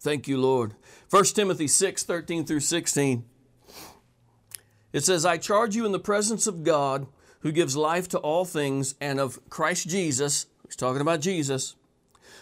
Thank 0.00 0.28
you, 0.28 0.38
Lord. 0.38 0.74
1 1.10 1.24
Timothy 1.24 1.66
6 1.66 2.04
13 2.04 2.44
through 2.44 2.60
16. 2.60 3.24
It 4.92 5.04
says, 5.04 5.26
I 5.26 5.36
charge 5.36 5.76
you 5.76 5.84
in 5.84 5.92
the 5.92 5.98
presence 5.98 6.46
of 6.46 6.64
God, 6.64 7.06
who 7.40 7.52
gives 7.52 7.76
life 7.76 8.08
to 8.08 8.18
all 8.18 8.44
things, 8.44 8.94
and 9.00 9.20
of 9.20 9.38
Christ 9.50 9.88
Jesus, 9.88 10.46
he's 10.64 10.76
talking 10.76 11.02
about 11.02 11.20
Jesus, 11.20 11.76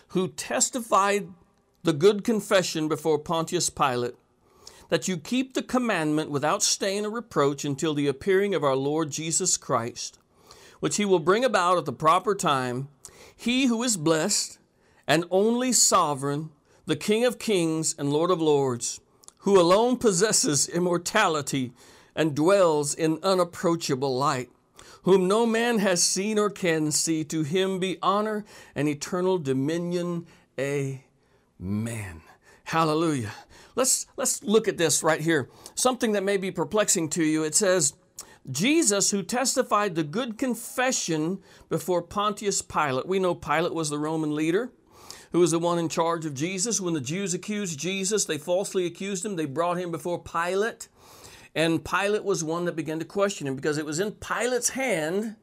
who 0.08 0.28
testified 0.28 1.28
the 1.82 1.92
good 1.92 2.24
confession 2.24 2.88
before 2.88 3.18
Pontius 3.18 3.68
Pilate, 3.68 4.14
that 4.88 5.08
you 5.08 5.16
keep 5.16 5.54
the 5.54 5.62
commandment 5.62 6.30
without 6.30 6.62
stain 6.62 7.04
or 7.04 7.10
reproach 7.10 7.64
until 7.64 7.94
the 7.94 8.06
appearing 8.06 8.54
of 8.54 8.62
our 8.62 8.76
Lord 8.76 9.10
Jesus 9.10 9.56
Christ 9.56 10.18
which 10.80 10.96
he 10.96 11.04
will 11.04 11.18
bring 11.18 11.44
about 11.44 11.78
at 11.78 11.84
the 11.84 11.92
proper 11.92 12.34
time, 12.34 12.88
he 13.34 13.66
who 13.66 13.82
is 13.82 13.96
blessed 13.96 14.58
and 15.06 15.24
only 15.30 15.72
sovereign, 15.72 16.50
the 16.86 16.96
King 16.96 17.24
of 17.24 17.38
kings 17.38 17.94
and 17.98 18.12
Lord 18.12 18.30
of 18.30 18.40
lords, 18.40 19.00
who 19.38 19.60
alone 19.60 19.96
possesses 19.96 20.68
immortality 20.68 21.72
and 22.14 22.34
dwells 22.34 22.94
in 22.94 23.18
unapproachable 23.22 24.16
light, 24.16 24.50
whom 25.02 25.28
no 25.28 25.46
man 25.46 25.80
has 25.80 26.02
seen 26.02 26.38
or 26.38 26.48
can 26.48 26.90
see, 26.92 27.24
to 27.24 27.42
him 27.42 27.78
be 27.78 27.98
honor 28.02 28.44
and 28.74 28.88
eternal 28.88 29.38
dominion. 29.38 30.26
Amen. 30.58 32.22
Hallelujah. 32.64 33.32
Let's, 33.74 34.06
let's 34.16 34.42
look 34.42 34.68
at 34.68 34.78
this 34.78 35.02
right 35.02 35.20
here. 35.20 35.48
Something 35.74 36.12
that 36.12 36.24
may 36.24 36.36
be 36.36 36.50
perplexing 36.50 37.10
to 37.10 37.24
you. 37.24 37.44
It 37.44 37.54
says, 37.54 37.94
Jesus, 38.50 39.10
who 39.10 39.22
testified 39.22 39.94
the 39.94 40.04
good 40.04 40.38
confession 40.38 41.40
before 41.68 42.00
Pontius 42.00 42.62
Pilate. 42.62 43.06
We 43.06 43.18
know 43.18 43.34
Pilate 43.34 43.74
was 43.74 43.90
the 43.90 43.98
Roman 43.98 44.34
leader 44.34 44.70
who 45.36 45.40
was 45.40 45.50
the 45.50 45.58
one 45.58 45.78
in 45.78 45.86
charge 45.86 46.24
of 46.24 46.32
Jesus. 46.32 46.80
When 46.80 46.94
the 46.94 47.00
Jews 47.00 47.34
accused 47.34 47.78
Jesus, 47.78 48.24
they 48.24 48.38
falsely 48.38 48.86
accused 48.86 49.22
him. 49.22 49.36
They 49.36 49.44
brought 49.44 49.76
him 49.76 49.90
before 49.90 50.18
Pilate. 50.18 50.88
And 51.54 51.84
Pilate 51.84 52.24
was 52.24 52.42
one 52.42 52.64
that 52.64 52.74
began 52.74 52.98
to 53.00 53.04
question 53.04 53.46
him 53.46 53.54
because 53.54 53.76
it 53.76 53.84
was 53.84 54.00
in 54.00 54.12
Pilate's 54.12 54.70
hand 54.70 55.36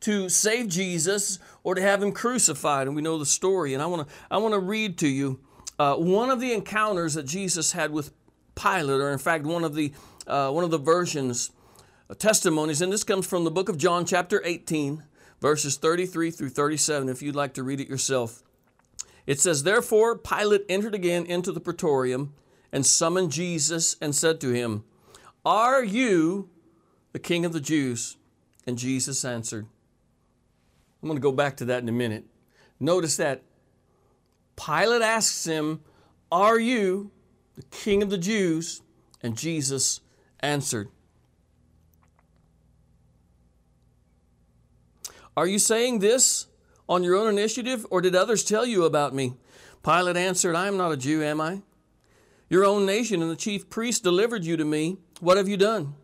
to 0.00 0.30
save 0.30 0.68
Jesus 0.68 1.38
or 1.62 1.74
to 1.74 1.82
have 1.82 2.02
him 2.02 2.10
crucified. 2.10 2.86
And 2.86 2.96
we 2.96 3.02
know 3.02 3.18
the 3.18 3.26
story. 3.26 3.74
And 3.74 3.82
I 3.82 3.86
want 3.86 4.08
to 4.08 4.14
I 4.30 4.38
want 4.38 4.54
to 4.54 4.60
read 4.60 4.96
to 5.00 5.08
you 5.08 5.40
uh, 5.78 5.96
one 5.96 6.30
of 6.30 6.40
the 6.40 6.54
encounters 6.54 7.12
that 7.12 7.26
Jesus 7.26 7.72
had 7.72 7.90
with 7.90 8.12
Pilate, 8.54 8.98
or 8.98 9.10
in 9.10 9.18
fact, 9.18 9.44
one 9.44 9.62
of 9.62 9.74
the 9.74 9.92
uh, 10.26 10.50
one 10.52 10.64
of 10.64 10.70
the 10.70 10.78
versions, 10.78 11.50
uh, 12.08 12.14
testimonies. 12.14 12.80
And 12.80 12.90
this 12.90 13.04
comes 13.04 13.26
from 13.26 13.44
the 13.44 13.50
book 13.50 13.68
of 13.68 13.76
John, 13.76 14.06
chapter 14.06 14.40
18, 14.42 15.02
verses 15.42 15.76
33 15.76 16.30
through 16.30 16.48
37. 16.48 17.10
If 17.10 17.20
you'd 17.20 17.36
like 17.36 17.52
to 17.52 17.62
read 17.62 17.78
it 17.78 17.90
yourself. 17.90 18.42
It 19.26 19.40
says, 19.40 19.62
Therefore 19.62 20.18
Pilate 20.18 20.64
entered 20.68 20.94
again 20.94 21.24
into 21.26 21.52
the 21.52 21.60
praetorium 21.60 22.34
and 22.72 22.84
summoned 22.84 23.32
Jesus 23.32 23.96
and 24.00 24.14
said 24.14 24.40
to 24.40 24.50
him, 24.50 24.84
Are 25.44 25.82
you 25.82 26.50
the 27.12 27.18
king 27.18 27.44
of 27.44 27.52
the 27.52 27.60
Jews? 27.60 28.16
And 28.66 28.78
Jesus 28.78 29.24
answered, 29.24 29.66
I'm 31.02 31.08
going 31.08 31.18
to 31.18 31.22
go 31.22 31.32
back 31.32 31.56
to 31.58 31.64
that 31.66 31.82
in 31.82 31.88
a 31.88 31.92
minute. 31.92 32.24
Notice 32.80 33.16
that 33.18 33.42
Pilate 34.56 35.02
asks 35.02 35.44
him, 35.44 35.80
Are 36.30 36.58
you 36.58 37.10
the 37.56 37.62
king 37.70 38.02
of 38.02 38.10
the 38.10 38.18
Jews? 38.18 38.82
And 39.22 39.36
Jesus 39.36 40.00
answered, 40.40 40.88
Are 45.36 45.46
you 45.46 45.58
saying 45.58 45.98
this 45.98 46.46
on 46.88 47.02
your 47.02 47.16
own 47.16 47.28
initiative, 47.28 47.86
or 47.90 48.00
did 48.00 48.14
others 48.14 48.44
tell 48.44 48.66
you 48.66 48.84
about 48.84 49.14
me? 49.14 49.34
Pilate 49.82 50.16
answered, 50.16 50.56
I 50.56 50.66
am 50.66 50.76
not 50.76 50.92
a 50.92 50.96
Jew, 50.96 51.22
am 51.22 51.40
I? 51.40 51.62
Your 52.48 52.64
own 52.64 52.86
nation 52.86 53.22
and 53.22 53.30
the 53.30 53.36
chief 53.36 53.68
priests 53.70 54.00
delivered 54.00 54.44
you 54.44 54.56
to 54.56 54.64
me. 54.64 54.98
What 55.20 55.36
have 55.36 55.48
you 55.48 55.56
done? 55.56 55.94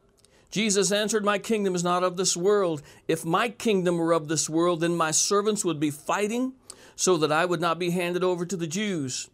Jesus 0.50 0.90
answered, 0.90 1.24
My 1.24 1.38
kingdom 1.38 1.74
is 1.74 1.84
not 1.84 2.02
of 2.02 2.16
this 2.16 2.36
world. 2.36 2.82
If 3.06 3.24
my 3.24 3.50
kingdom 3.50 3.98
were 3.98 4.12
of 4.12 4.28
this 4.28 4.48
world, 4.50 4.80
then 4.80 4.96
my 4.96 5.12
servants 5.12 5.64
would 5.64 5.78
be 5.78 5.90
fighting 5.90 6.54
so 6.96 7.16
that 7.18 7.32
I 7.32 7.44
would 7.44 7.60
not 7.60 7.78
be 7.78 7.90
handed 7.90 8.24
over 8.24 8.44
to 8.44 8.56
the 8.56 8.66
Jews. 8.66 9.30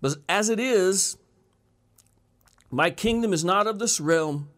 But 0.00 0.16
as 0.28 0.48
it 0.48 0.60
is, 0.60 1.16
my 2.70 2.90
kingdom 2.90 3.32
is 3.32 3.44
not 3.44 3.66
of 3.66 3.78
this 3.78 3.98
realm. 3.98 4.50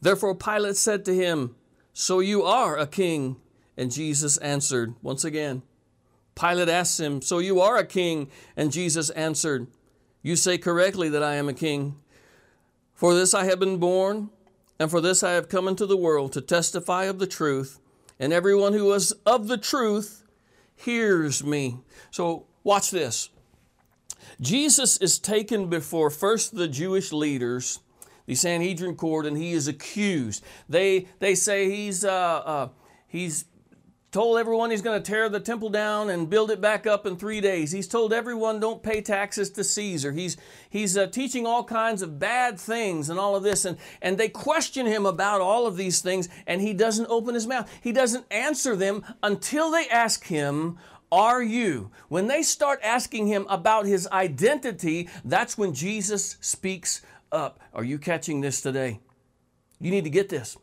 Therefore 0.00 0.34
Pilate 0.34 0.76
said 0.76 1.04
to 1.06 1.14
him, 1.14 1.56
So 1.92 2.20
you 2.20 2.42
are 2.42 2.76
a 2.76 2.86
king. 2.86 3.36
And 3.78 3.92
Jesus 3.92 4.36
answered, 4.38 4.96
once 5.02 5.24
again, 5.24 5.62
Pilate 6.34 6.68
asked 6.68 6.98
him, 6.98 7.22
So 7.22 7.38
you 7.38 7.60
are 7.60 7.76
a 7.76 7.86
king? 7.86 8.28
And 8.56 8.72
Jesus 8.72 9.08
answered, 9.10 9.68
You 10.20 10.34
say 10.34 10.58
correctly 10.58 11.08
that 11.08 11.22
I 11.22 11.36
am 11.36 11.48
a 11.48 11.54
king. 11.54 11.94
For 12.92 13.14
this 13.14 13.34
I 13.34 13.44
have 13.44 13.60
been 13.60 13.78
born, 13.78 14.30
and 14.80 14.90
for 14.90 15.00
this 15.00 15.22
I 15.22 15.32
have 15.32 15.48
come 15.48 15.68
into 15.68 15.86
the 15.86 15.96
world 15.96 16.32
to 16.32 16.40
testify 16.40 17.04
of 17.04 17.20
the 17.20 17.26
truth. 17.28 17.78
And 18.18 18.32
everyone 18.32 18.72
who 18.72 18.92
is 18.92 19.12
of 19.24 19.46
the 19.46 19.56
truth 19.56 20.24
hears 20.74 21.44
me. 21.44 21.78
So 22.10 22.46
watch 22.64 22.90
this. 22.90 23.30
Jesus 24.40 24.96
is 24.96 25.20
taken 25.20 25.68
before 25.68 26.10
first 26.10 26.56
the 26.56 26.66
Jewish 26.66 27.12
leaders, 27.12 27.78
the 28.26 28.34
Sanhedrin 28.34 28.96
court, 28.96 29.24
and 29.24 29.36
he 29.36 29.52
is 29.52 29.68
accused. 29.68 30.44
They, 30.68 31.06
they 31.20 31.36
say 31.36 31.70
he's, 31.70 32.04
uh, 32.04 32.42
uh, 32.44 32.68
he's 33.06 33.44
told 34.10 34.38
everyone 34.38 34.70
he's 34.70 34.82
going 34.82 35.00
to 35.00 35.10
tear 35.10 35.28
the 35.28 35.40
temple 35.40 35.68
down 35.68 36.08
and 36.08 36.30
build 36.30 36.50
it 36.50 36.60
back 36.60 36.86
up 36.86 37.04
in 37.04 37.16
three 37.16 37.40
days. 37.40 37.72
He's 37.72 37.88
told 37.88 38.12
everyone 38.12 38.58
don't 38.58 38.82
pay 38.82 39.02
taxes 39.02 39.50
to 39.50 39.64
Caesar. 39.64 40.12
He's, 40.12 40.36
he's 40.70 40.96
uh, 40.96 41.08
teaching 41.08 41.46
all 41.46 41.62
kinds 41.62 42.00
of 42.00 42.18
bad 42.18 42.58
things 42.58 43.10
and 43.10 43.18
all 43.18 43.36
of 43.36 43.42
this. 43.42 43.66
And, 43.66 43.76
and 44.00 44.16
they 44.16 44.30
question 44.30 44.86
him 44.86 45.04
about 45.04 45.42
all 45.42 45.66
of 45.66 45.76
these 45.76 46.00
things, 46.00 46.28
and 46.46 46.62
he 46.62 46.72
doesn't 46.72 47.08
open 47.10 47.34
his 47.34 47.46
mouth. 47.46 47.70
He 47.82 47.92
doesn't 47.92 48.24
answer 48.30 48.74
them 48.74 49.04
until 49.22 49.70
they 49.70 49.86
ask 49.88 50.24
him, 50.24 50.78
are 51.12 51.42
you? 51.42 51.90
When 52.08 52.26
they 52.26 52.42
start 52.42 52.80
asking 52.82 53.26
him 53.26 53.46
about 53.48 53.86
his 53.86 54.06
identity, 54.08 55.08
that's 55.24 55.56
when 55.56 55.72
Jesus 55.74 56.36
speaks 56.40 57.02
up. 57.32 57.60
Are 57.74 57.84
you 57.84 57.98
catching 57.98 58.40
this 58.40 58.60
today? 58.60 59.00
You 59.80 59.90
need 59.90 60.04
to 60.04 60.10
get 60.10 60.28
this. 60.28 60.56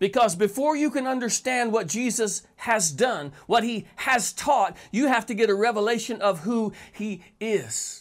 Because 0.00 0.34
before 0.34 0.74
you 0.74 0.90
can 0.90 1.06
understand 1.06 1.72
what 1.72 1.86
Jesus 1.86 2.42
has 2.56 2.90
done, 2.90 3.32
what 3.46 3.62
he 3.62 3.86
has 3.96 4.32
taught, 4.32 4.76
you 4.90 5.06
have 5.06 5.26
to 5.26 5.34
get 5.34 5.50
a 5.50 5.54
revelation 5.54 6.20
of 6.20 6.40
who 6.40 6.72
he 6.92 7.22
is. 7.38 7.99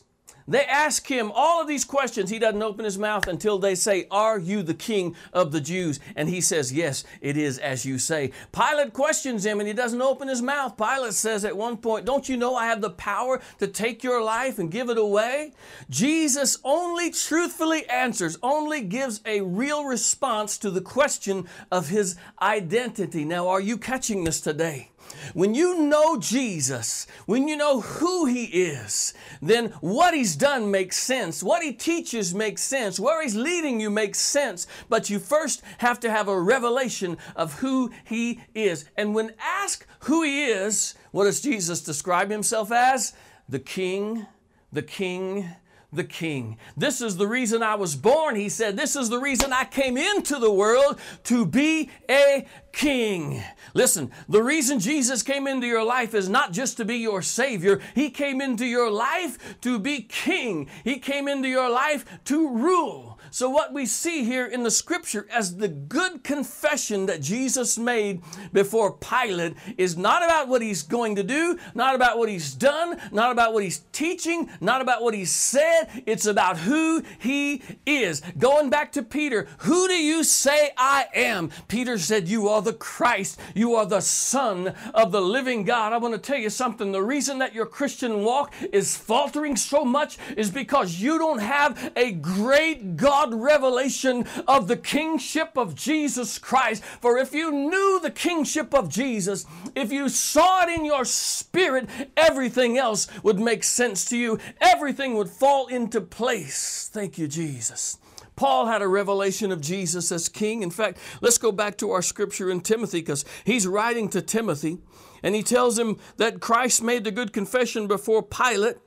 They 0.50 0.66
ask 0.66 1.06
him 1.06 1.32
all 1.36 1.62
of 1.62 1.68
these 1.68 1.86
questions. 1.86 2.32
He 2.32 2.40
doesn't 2.40 2.64
open 2.64 2.84
his 2.84 2.98
mouth 2.98 3.28
until 3.28 3.60
they 3.60 3.76
say, 3.76 4.08
Are 4.10 4.40
you 4.40 4.64
the 4.64 4.74
king 4.74 5.16
of 5.32 5.52
the 5.52 5.62
Jews? 5.62 6.00
And 6.16 6.28
he 6.28 6.42
says, 6.42 6.74
Yes, 6.74 7.04
it 7.22 7.38
is 7.38 7.60
as 7.60 7.86
you 7.86 8.00
say. 8.00 8.32
Pilate 8.52 8.92
questions 8.94 9.46
him 9.46 9.60
and 9.60 9.68
he 9.68 9.74
doesn't 9.74 10.02
open 10.02 10.28
his 10.28 10.42
mouth. 10.42 10.76
Pilate 10.76 11.14
says 11.14 11.46
at 11.46 11.56
one 11.56 11.78
point, 11.78 12.06
Don't 12.06 12.28
you 12.28 12.36
know 12.36 12.56
I 12.56 12.66
have 12.66 12.82
the 12.82 12.90
power 12.90 13.40
to 13.60 13.68
take 13.68 14.04
your 14.04 14.24
life 14.24 14.58
and 14.58 14.72
give 14.72 14.90
it 14.90 14.98
away? 14.98 15.54
Jesus 15.88 16.58
only 16.64 17.12
truthfully 17.12 17.88
answers, 17.88 18.40
only 18.42 18.82
gives 18.82 19.22
a 19.28 19.42
real 19.42 19.86
response 19.86 20.58
to 20.58 20.72
the 20.72 20.82
question 20.82 21.48
of 21.72 21.90
his 21.90 22.16
identity. 22.42 23.24
Now, 23.24 23.50
are 23.50 23.62
you 23.62 23.78
catching 23.78 24.24
this 24.24 24.42
today? 24.42 24.90
When 25.34 25.54
you 25.56 25.82
know 25.82 26.18
Jesus, 26.18 27.08
when 27.26 27.48
you 27.48 27.56
know 27.56 27.82
who 27.82 28.26
He 28.26 28.46
is, 28.46 29.14
then 29.42 29.70
what 29.82 30.14
He's 30.14 30.36
done 30.36 30.72
makes 30.72 30.98
sense. 30.98 31.44
What 31.44 31.64
He 31.64 31.74
teaches 31.74 32.34
makes 32.34 32.62
sense. 32.62 33.00
Where 33.00 33.22
He's 33.22 33.36
leading 33.36 33.80
you 33.80 33.90
makes 33.90 34.20
sense. 34.20 34.68
But 34.90 35.10
you 35.10 35.20
first 35.20 35.62
have 35.80 36.00
to 36.02 36.12
have 36.12 36.28
a 36.28 36.40
revelation 36.40 37.18
of 37.36 37.60
who 37.60 37.92
He 38.04 38.42
is. 38.54 38.86
And 38.98 39.14
when 39.14 39.34
asked 39.40 39.86
who 40.02 40.24
He 40.24 40.46
is, 40.46 40.96
what 41.12 41.26
does 41.26 41.42
Jesus 41.42 41.82
describe 41.82 42.30
Himself 42.30 42.72
as? 42.72 43.14
The 43.48 43.60
King, 43.60 44.28
the 44.72 44.84
King, 44.84 45.50
the 45.92 46.04
king. 46.04 46.58
This 46.78 47.02
is 47.02 47.18
the 47.18 47.28
reason 47.28 47.64
I 47.64 47.76
was 47.76 47.96
born, 47.96 48.36
he 48.36 48.50
said. 48.50 48.78
This 48.78 48.96
is 48.96 49.10
the 49.10 49.20
reason 49.20 49.52
I 49.52 49.66
came 49.66 49.98
into 49.98 50.38
the 50.38 50.52
world 50.52 51.00
to 51.26 51.46
be 51.46 51.90
a 52.10 52.46
king. 52.72 53.44
Listen, 53.74 54.12
the 54.28 54.44
reason 54.44 54.80
Jesus 54.80 55.24
came 55.24 55.48
into 55.48 55.66
your 55.66 55.84
life 55.84 56.14
is 56.14 56.30
not 56.30 56.54
just 56.54 56.78
to 56.78 56.86
be 56.86 56.98
your 56.98 57.22
Savior, 57.22 57.80
He 57.96 58.10
came 58.10 58.40
into 58.42 58.66
your 58.66 58.92
life 58.92 59.60
to 59.62 59.80
be 59.80 60.02
king. 60.02 60.70
He 60.84 61.00
came 61.00 61.28
into 61.28 61.48
your 61.48 61.70
life 61.70 62.06
to 62.26 62.50
rule. 62.50 63.19
So, 63.32 63.50
what 63.50 63.74
we 63.74 63.86
see 63.86 64.24
here 64.24 64.46
in 64.46 64.64
the 64.64 64.72
scripture 64.72 65.28
as 65.32 65.58
the 65.58 65.68
good 65.68 66.24
confession 66.24 67.06
that 67.06 67.22
Jesus 67.22 67.78
made 67.78 68.22
before 68.52 68.94
Pilate 68.94 69.56
is 69.78 69.98
not 69.98 70.24
about 70.24 70.48
what 70.48 70.62
he's 70.62 70.84
going 70.84 71.16
to 71.16 71.24
do, 71.24 71.58
not 71.76 71.96
about 71.96 72.18
what 72.18 72.30
he's 72.30 72.54
done, 72.54 72.98
not 73.12 73.32
about 73.32 73.54
what 73.54 73.64
he's 73.64 73.84
teaching, 73.92 74.50
not 74.60 74.82
about 74.82 75.04
what 75.04 75.14
he's 75.14 75.32
said. 75.32 75.86
It's 76.06 76.26
about 76.26 76.58
who 76.58 77.04
he 77.20 77.62
is. 77.86 78.22
Going 78.38 78.70
back 78.70 78.92
to 78.94 79.04
Peter, 79.04 79.48
who 79.60 79.88
do 79.88 79.94
you 79.94 80.24
say 80.24 80.72
I 80.78 81.08
am? 81.14 81.52
Peter 81.68 81.98
said, 81.98 82.28
You 82.28 82.50
are 82.50 82.62
the 82.62 82.74
Christ, 82.74 83.40
you 83.54 83.76
are 83.76 83.86
the 83.86 84.02
Son 84.02 84.74
of 84.94 85.12
the 85.12 85.22
living 85.22 85.64
God. 85.64 85.94
I 85.94 85.98
want 85.98 86.14
to 86.16 86.20
tell 86.20 86.40
you 86.40 86.50
something. 86.50 86.92
The 86.92 87.04
reason 87.04 87.40
that 87.40 87.54
your 87.54 87.66
Christian 87.66 88.24
walk 88.24 88.54
is 88.72 88.98
faltering 88.98 89.56
so 89.56 89.86
much 89.86 90.18
is 90.36 90.50
because 90.50 90.96
you 90.96 91.18
don't 91.18 91.40
have 91.40 91.92
a 91.96 92.12
great 92.12 92.98
God 92.98 93.19
God 93.20 93.34
revelation 93.34 94.26
of 94.48 94.70
the 94.70 94.78
kingship 94.78 95.58
of 95.58 95.76
Jesus 95.76 96.40
Christ. 96.40 96.82
For 97.02 97.18
if 97.18 97.34
you 97.34 97.52
knew 97.52 98.00
the 98.02 98.12
kingship 98.12 98.74
of 98.74 98.88
Jesus, 98.88 99.46
if 99.76 99.92
you 99.92 100.08
saw 100.08 100.64
it 100.64 100.70
in 100.70 100.86
your 100.86 101.04
spirit, 101.04 101.90
everything 102.16 102.78
else 102.78 103.08
would 103.22 103.38
make 103.38 103.66
sense 103.66 104.06
to 104.06 104.18
you. 104.18 104.40
Everything 104.62 105.16
would 105.16 105.30
fall 105.30 105.68
into 105.68 106.00
place. 106.00 106.90
Thank 106.94 107.18
you, 107.18 107.28
Jesus. 107.28 107.98
Paul 108.38 108.68
had 108.68 108.82
a 108.82 108.88
revelation 108.88 109.52
of 109.52 109.60
Jesus 109.60 110.14
as 110.14 110.30
king. 110.30 110.64
In 110.64 110.72
fact, 110.72 110.98
let's 111.20 111.38
go 111.38 111.52
back 111.52 111.78
to 111.80 111.92
our 111.92 112.02
scripture 112.02 112.50
in 112.50 112.62
Timothy 112.62 113.02
because 113.02 113.26
he's 113.44 113.68
writing 113.68 114.08
to 114.10 114.22
Timothy 114.22 114.78
and 115.22 115.36
he 115.36 115.44
tells 115.44 115.78
him 115.78 115.98
that 116.16 116.40
Christ 116.40 116.82
made 116.82 117.04
the 117.04 117.12
good 117.12 117.34
confession 117.34 117.86
before 117.86 118.24
Pilate 118.24 118.78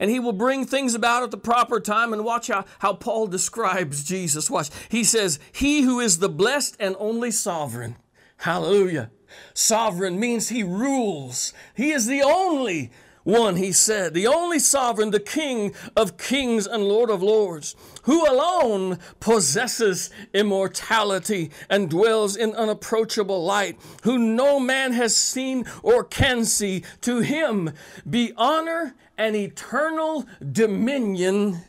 and 0.00 0.10
he 0.10 0.18
will 0.18 0.32
bring 0.32 0.64
things 0.64 0.94
about 0.94 1.22
at 1.22 1.30
the 1.30 1.36
proper 1.36 1.78
time. 1.78 2.12
And 2.12 2.24
watch 2.24 2.48
how, 2.48 2.64
how 2.80 2.94
Paul 2.94 3.26
describes 3.26 4.02
Jesus. 4.02 4.50
Watch. 4.50 4.70
He 4.88 5.04
says, 5.04 5.38
He 5.52 5.82
who 5.82 6.00
is 6.00 6.18
the 6.18 6.30
blessed 6.30 6.76
and 6.80 6.96
only 6.98 7.30
sovereign. 7.30 7.96
Hallelujah. 8.38 9.10
Sovereign 9.52 10.18
means 10.18 10.48
he 10.48 10.62
rules. 10.62 11.52
He 11.76 11.92
is 11.92 12.06
the 12.06 12.22
only 12.22 12.90
one, 13.30 13.56
he 13.56 13.72
said, 13.72 14.12
the 14.12 14.26
only 14.26 14.58
sovereign, 14.58 15.10
the 15.10 15.20
King 15.20 15.74
of 15.96 16.18
kings 16.18 16.66
and 16.66 16.84
Lord 16.84 17.10
of 17.10 17.22
lords, 17.22 17.76
who 18.02 18.28
alone 18.28 18.98
possesses 19.20 20.10
immortality 20.34 21.50
and 21.68 21.88
dwells 21.88 22.36
in 22.36 22.54
unapproachable 22.54 23.44
light, 23.44 23.78
who 24.02 24.18
no 24.18 24.58
man 24.60 24.92
has 24.92 25.16
seen 25.16 25.64
or 25.82 26.04
can 26.04 26.44
see. 26.44 26.84
To 27.02 27.20
him 27.20 27.72
be 28.08 28.32
honor 28.36 28.94
and 29.16 29.36
eternal 29.36 30.26
dominion 30.52 31.62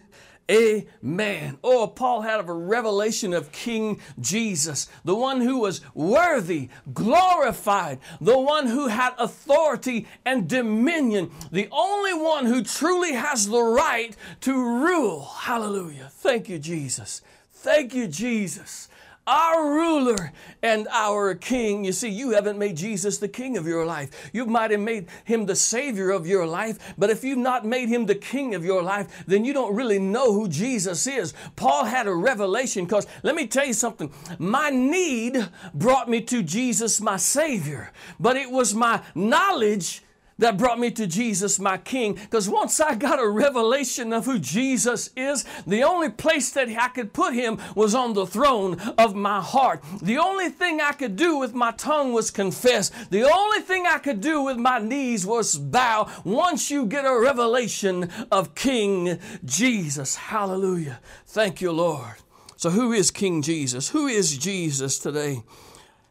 Amen. 0.52 1.58
Oh, 1.64 1.88
Paul 1.88 2.22
had 2.22 2.42
a 2.42 2.52
revelation 2.52 3.34
of 3.34 3.54
King 3.54 4.02
Jesus, 4.20 4.90
the 5.06 5.16
one 5.16 5.40
who 5.40 5.60
was 5.60 5.80
worthy, 5.94 6.68
glorified, 6.94 8.00
the 8.20 8.38
one 8.38 8.68
who 8.68 8.88
had 8.88 9.14
authority 9.18 10.08
and 10.26 10.50
dominion, 10.50 11.32
the 11.52 11.70
only 11.72 12.14
one 12.14 12.46
who 12.46 12.64
truly 12.64 13.14
has 13.14 13.48
the 13.48 13.64
right 13.64 14.16
to 14.42 14.54
rule. 14.54 15.22
Hallelujah. 15.22 16.10
Thank 16.12 16.50
you, 16.50 16.60
Jesus. 16.60 17.22
Thank 17.54 17.94
you, 17.94 18.08
Jesus 18.08 18.90
our 19.28 19.72
ruler 19.72 20.34
and 20.64 20.88
our 20.90 21.36
king. 21.36 21.86
You 21.86 21.92
see, 21.92 22.10
you 22.10 22.32
haven't 22.32 22.58
made 22.58 22.76
Jesus 22.76 23.18
the 23.18 23.28
king 23.28 23.58
of 23.58 23.68
your 23.68 23.86
life. 23.86 24.30
You 24.34 24.46
might 24.46 24.72
have 24.72 24.80
made 24.80 25.08
him 25.26 25.46
the 25.46 25.56
savior 25.56 26.12
of 26.12 26.26
your 26.26 26.46
life, 26.46 26.94
but 26.98 27.10
if 27.10 27.24
you've 27.24 27.38
not 27.38 27.66
made 27.66 27.90
him 27.90 28.06
the 28.06 28.16
king 28.16 28.56
of 28.56 28.66
your 28.66 28.82
life, 28.82 29.24
then 29.28 29.46
you 29.46 29.54
don't 29.54 29.76
really 29.76 30.00
know 30.00 30.34
who 30.34 30.48
Jesus 30.48 31.06
is. 31.08 31.34
Paul 31.56 31.86
had 31.86 32.08
a 32.08 32.14
revelation 32.14 32.86
because 32.86 33.08
let 33.24 33.36
me 33.36 33.48
tell 33.48 33.66
you 33.66 33.74
something. 33.74 34.12
My 34.40 34.70
need 34.70 35.48
brought 35.74 36.10
me 36.10 36.22
to 36.22 36.42
Jesus, 36.42 37.00
my 37.00 37.18
savior, 37.18 37.92
but 38.20 38.36
it 38.36 38.50
was 38.50 38.74
my 38.74 39.02
knowledge 39.16 40.04
that 40.42 40.58
brought 40.58 40.80
me 40.80 40.90
to 40.90 41.06
Jesus, 41.06 41.60
my 41.60 41.78
King. 41.78 42.16
Because 42.16 42.50
once 42.50 42.80
I 42.80 42.96
got 42.96 43.20
a 43.20 43.30
revelation 43.30 44.12
of 44.12 44.26
who 44.26 44.40
Jesus 44.40 45.12
is, 45.16 45.46
the 45.68 45.84
only 45.84 46.10
place 46.10 46.52
that 46.54 46.68
I 46.68 46.88
could 46.90 47.14
put 47.14 47.36
him 47.36 47.60
was 47.76 47.94
on 47.94 48.14
the 48.14 48.26
throne 48.26 48.80
of 48.98 49.16
my 49.16 49.40
heart. 49.40 49.84
The 50.02 50.18
only 50.18 50.50
thing 50.50 50.82
I 50.82 50.94
could 50.94 51.16
do 51.16 51.38
with 51.38 51.54
my 51.54 51.72
tongue 51.72 52.12
was 52.12 52.32
confess. 52.32 52.90
The 53.12 53.24
only 53.24 53.62
thing 53.62 53.86
I 53.86 54.00
could 54.00 54.20
do 54.20 54.42
with 54.42 54.58
my 54.58 54.80
knees 54.80 55.28
was 55.28 55.58
bow. 55.58 56.12
Once 56.26 56.72
you 56.72 56.88
get 56.88 57.06
a 57.06 57.20
revelation 57.20 58.10
of 58.32 58.56
King 58.56 59.20
Jesus. 59.46 60.16
Hallelujah. 60.16 61.00
Thank 61.28 61.62
you, 61.62 61.72
Lord. 61.72 62.16
So, 62.58 62.72
who 62.72 62.92
is 62.92 63.12
King 63.12 63.44
Jesus? 63.44 63.90
Who 63.90 64.08
is 64.08 64.38
Jesus 64.38 64.98
today? 64.98 65.44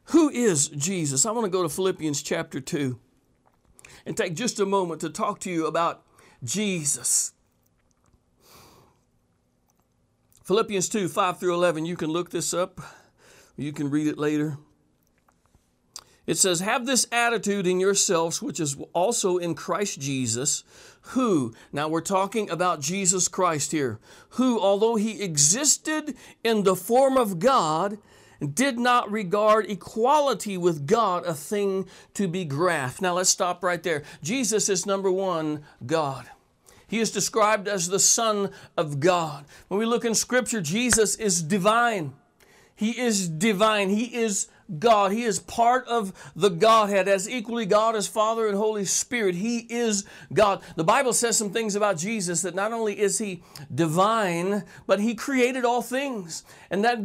Who 0.05 0.29
is 0.31 0.69
Jesus? 0.69 1.27
I 1.27 1.33
want 1.33 1.47
to 1.47 1.51
go 1.51 1.65
to 1.65 1.69
Philippians 1.69 2.23
chapter 2.23 2.61
2 2.61 2.99
and 4.11 4.17
take 4.17 4.35
just 4.35 4.59
a 4.59 4.67
moment 4.67 5.01
to 5.01 5.09
talk 5.09 5.39
to 5.39 5.49
you 5.49 5.69
about 5.69 6.03
Jesus. 6.43 7.33
Philippians 10.43 10.89
2 10.89 11.07
5 11.07 11.39
through 11.39 11.55
11, 11.55 11.87
you 11.87 11.95
can 11.95 12.11
look 12.11 12.31
this 12.31 12.53
up, 12.53 12.81
you 13.57 13.73
can 13.73 13.89
read 13.89 14.09
it 14.09 14.19
later. 14.19 14.59
It 16.27 16.39
says, 16.39 16.59
Have 16.59 16.87
this 16.87 17.07
attitude 17.13 17.69
in 17.69 17.79
yourselves, 17.79 18.43
which 18.43 18.59
is 18.59 18.77
also 18.93 19.39
in 19.39 19.55
Christ 19.55 20.01
Jesus, 20.01 20.65
who, 21.13 21.55
now 21.73 21.87
we're 21.87 22.01
talking 22.01 22.51
about 22.51 22.81
Jesus 22.81 23.29
Christ 23.29 23.71
here, 23.71 24.01
who, 24.31 24.59
although 24.59 24.97
he 24.97 25.23
existed 25.23 26.17
in 26.43 26.65
the 26.65 26.75
form 26.75 27.17
of 27.17 27.39
God, 27.39 27.99
did 28.41 28.79
not 28.79 29.11
regard 29.11 29.71
equality 29.71 30.57
with 30.57 30.87
God 30.87 31.27
a 31.27 31.35
thing 31.35 31.87
to 32.15 32.27
be 32.29 32.45
grasped. 32.45 33.03
Now 33.03 33.15
let's 33.15 33.31
stop 33.31 33.63
right 33.63 33.83
there. 33.83 34.03
Jesus 34.23 34.69
is 34.69 34.87
number 34.87 35.11
one, 35.11 35.63
God. 35.85 36.31
He 36.87 36.99
is 36.99 37.13
described 37.13 37.69
as 37.69 37.89
the 37.89 38.01
Son 38.01 38.51
of 38.77 38.99
God. 38.99 39.45
When 39.69 39.79
we 39.79 39.87
look 39.87 40.05
in 40.05 40.15
Scripture, 40.15 40.61
Jesus 40.61 41.15
is 41.15 41.43
divine. 41.43 42.15
He 42.75 42.99
is 42.99 43.29
divine. 43.29 43.91
He 43.91 44.07
is 44.17 44.49
God. 44.79 45.13
He 45.13 45.25
is 45.25 45.39
part 45.39 45.87
of 45.87 46.13
the 46.35 46.49
Godhead 46.49 47.09
as 47.09 47.29
equally 47.29 47.67
God 47.67 47.95
as 47.95 48.09
Father 48.09 48.49
and 48.49 48.57
Holy 48.57 48.85
Spirit. 48.85 49.35
He 49.35 49.59
is 49.59 50.05
God. 50.33 50.63
The 50.77 50.85
Bible 50.85 51.13
says 51.13 51.37
some 51.37 51.51
things 51.51 51.77
about 51.77 51.99
Jesus 51.99 52.43
that 52.43 52.55
not 52.55 52.73
only 52.73 52.99
is 52.99 53.19
He 53.19 53.43
divine, 53.73 54.65
but 54.87 54.99
He 54.99 55.15
created 55.15 55.65
all 55.65 55.83
things. 55.83 56.43
And 56.71 56.85
that 56.85 56.99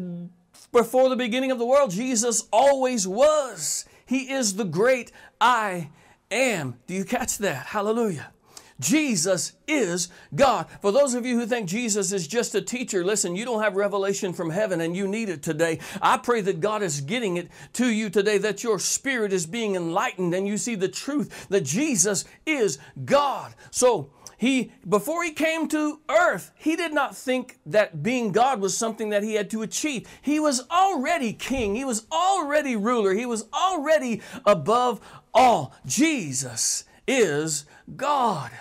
before 0.76 1.08
the 1.08 1.16
beginning 1.16 1.52
of 1.52 1.58
the 1.58 1.66
world, 1.66 1.90
Jesus 1.90 2.50
always 2.52 3.08
was. 3.08 3.86
He 4.06 4.30
is 4.34 4.56
the 4.56 4.66
great 4.66 5.10
I 5.40 5.90
am. 6.30 6.76
Do 6.86 6.94
you 6.94 7.06
catch 7.06 7.38
that? 7.38 7.68
Hallelujah. 7.68 8.34
Jesus 8.78 9.54
is 9.70 10.10
God. 10.36 10.68
For 10.82 10.92
those 10.92 11.14
of 11.14 11.26
you 11.26 11.40
who 11.40 11.46
think 11.46 11.70
Jesus 11.70 12.12
is 12.12 12.28
just 12.28 12.56
a 12.56 12.62
teacher, 12.62 13.06
listen, 13.06 13.38
you 13.38 13.46
don't 13.46 13.64
have 13.64 13.78
revelation 13.78 14.34
from 14.34 14.50
heaven 14.50 14.82
and 14.82 14.98
you 14.98 15.08
need 15.08 15.30
it 15.30 15.42
today. 15.42 15.80
I 16.02 16.18
pray 16.18 16.42
that 16.42 16.60
God 16.60 16.84
is 16.84 17.00
getting 17.00 17.38
it 17.38 17.48
to 17.74 17.88
you 17.88 18.10
today, 18.10 18.38
that 18.40 18.62
your 18.62 18.78
spirit 18.78 19.32
is 19.32 19.46
being 19.46 19.76
enlightened 19.76 20.34
and 20.34 20.46
you 20.46 20.58
see 20.58 20.76
the 20.76 20.90
truth 20.90 21.48
that 21.48 21.62
Jesus 21.62 22.26
is 22.46 22.80
God. 23.06 23.56
So, 23.72 24.10
he 24.38 24.72
before 24.88 25.24
he 25.24 25.32
came 25.32 25.68
to 25.70 26.00
earth 26.10 26.52
he 26.56 26.76
did 26.76 26.94
not 26.94 27.16
think 27.16 27.60
that 27.66 28.04
being 28.04 28.32
god 28.32 28.60
was 28.60 28.78
something 28.78 29.10
that 29.10 29.24
he 29.24 29.36
had 29.36 29.50
to 29.50 29.62
achieve. 29.62 30.08
He 30.22 30.40
was 30.40 30.68
already 30.70 31.34
king. 31.34 31.76
He 31.76 31.86
was 31.86 32.06
already 32.12 32.76
ruler. 32.76 33.14
He 33.14 33.26
was 33.26 33.46
already 33.54 34.22
above 34.46 35.00
all. 35.34 35.74
Jesus 35.86 36.86
is 37.08 37.66
god. 37.96 38.52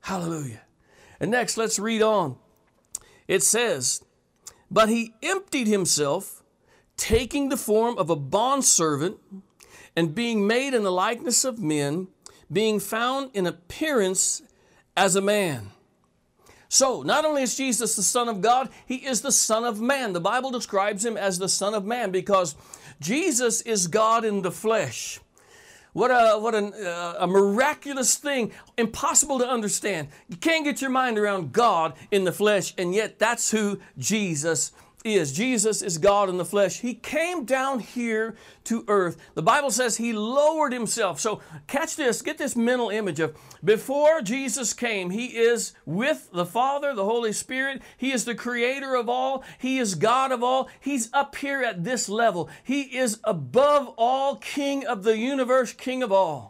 Hallelujah. 0.00 0.62
And 1.20 1.30
next 1.30 1.56
let's 1.56 1.78
read 1.78 2.02
on. 2.02 2.36
It 3.28 3.42
says 3.42 4.02
but 4.70 4.88
he 4.88 5.14
emptied 5.22 5.66
himself 5.66 6.42
taking 6.96 7.48
the 7.48 7.56
form 7.56 7.98
of 7.98 8.10
a 8.10 8.16
bondservant 8.16 9.18
and 9.96 10.14
being 10.14 10.46
made 10.46 10.74
in 10.74 10.82
the 10.82 10.92
likeness 10.92 11.44
of 11.44 11.58
men 11.58 12.08
being 12.52 12.80
found 12.80 13.30
in 13.34 13.46
appearance 13.46 14.42
as 14.96 15.16
a 15.16 15.20
man. 15.20 15.70
So, 16.68 17.02
not 17.02 17.24
only 17.24 17.42
is 17.42 17.56
Jesus 17.56 17.96
the 17.96 18.02
Son 18.02 18.28
of 18.28 18.40
God, 18.40 18.68
He 18.86 18.96
is 18.96 19.22
the 19.22 19.32
Son 19.32 19.64
of 19.64 19.80
Man. 19.80 20.12
The 20.12 20.20
Bible 20.20 20.52
describes 20.52 21.04
Him 21.04 21.16
as 21.16 21.38
the 21.38 21.48
Son 21.48 21.74
of 21.74 21.84
Man 21.84 22.12
because 22.12 22.54
Jesus 23.00 23.60
is 23.62 23.88
God 23.88 24.24
in 24.24 24.42
the 24.42 24.52
flesh. 24.52 25.18
What 25.92 26.12
a, 26.12 26.38
what 26.38 26.54
an, 26.54 26.72
uh, 26.72 27.16
a 27.18 27.26
miraculous 27.26 28.16
thing, 28.16 28.52
impossible 28.78 29.40
to 29.40 29.48
understand. 29.48 30.08
You 30.28 30.36
can't 30.36 30.64
get 30.64 30.80
your 30.80 30.90
mind 30.90 31.18
around 31.18 31.52
God 31.52 31.94
in 32.12 32.22
the 32.22 32.30
flesh, 32.30 32.72
and 32.78 32.94
yet 32.94 33.18
that's 33.18 33.50
who 33.50 33.80
Jesus 33.98 34.70
is. 35.04 35.32
Jesus 35.32 35.82
is 35.82 35.98
God 35.98 36.28
in 36.28 36.36
the 36.36 36.44
flesh. 36.44 36.80
He 36.80 36.94
came 36.94 37.44
down 37.44 37.80
here 37.80 38.36
to 38.64 38.84
earth. 38.88 39.16
The 39.34 39.42
Bible 39.42 39.70
says 39.70 39.96
he 39.96 40.12
lowered 40.12 40.72
himself. 40.72 41.20
So 41.20 41.40
catch 41.66 41.96
this, 41.96 42.22
get 42.22 42.38
this 42.38 42.54
mental 42.54 42.90
image 42.90 43.20
of 43.20 43.36
before 43.64 44.20
Jesus 44.22 44.72
came, 44.72 45.10
he 45.10 45.26
is 45.26 45.72
with 45.84 46.30
the 46.32 46.46
Father, 46.46 46.94
the 46.94 47.04
Holy 47.04 47.32
Spirit. 47.32 47.82
He 47.96 48.12
is 48.12 48.24
the 48.24 48.34
creator 48.34 48.94
of 48.94 49.08
all. 49.08 49.44
He 49.58 49.78
is 49.78 49.94
God 49.94 50.32
of 50.32 50.42
all. 50.42 50.68
He's 50.80 51.10
up 51.12 51.36
here 51.36 51.62
at 51.62 51.84
this 51.84 52.08
level. 52.08 52.48
He 52.62 52.82
is 52.82 53.20
above 53.24 53.92
all, 53.96 54.36
king 54.36 54.86
of 54.86 55.02
the 55.02 55.18
universe, 55.18 55.72
king 55.72 56.02
of 56.02 56.12
all. 56.12 56.49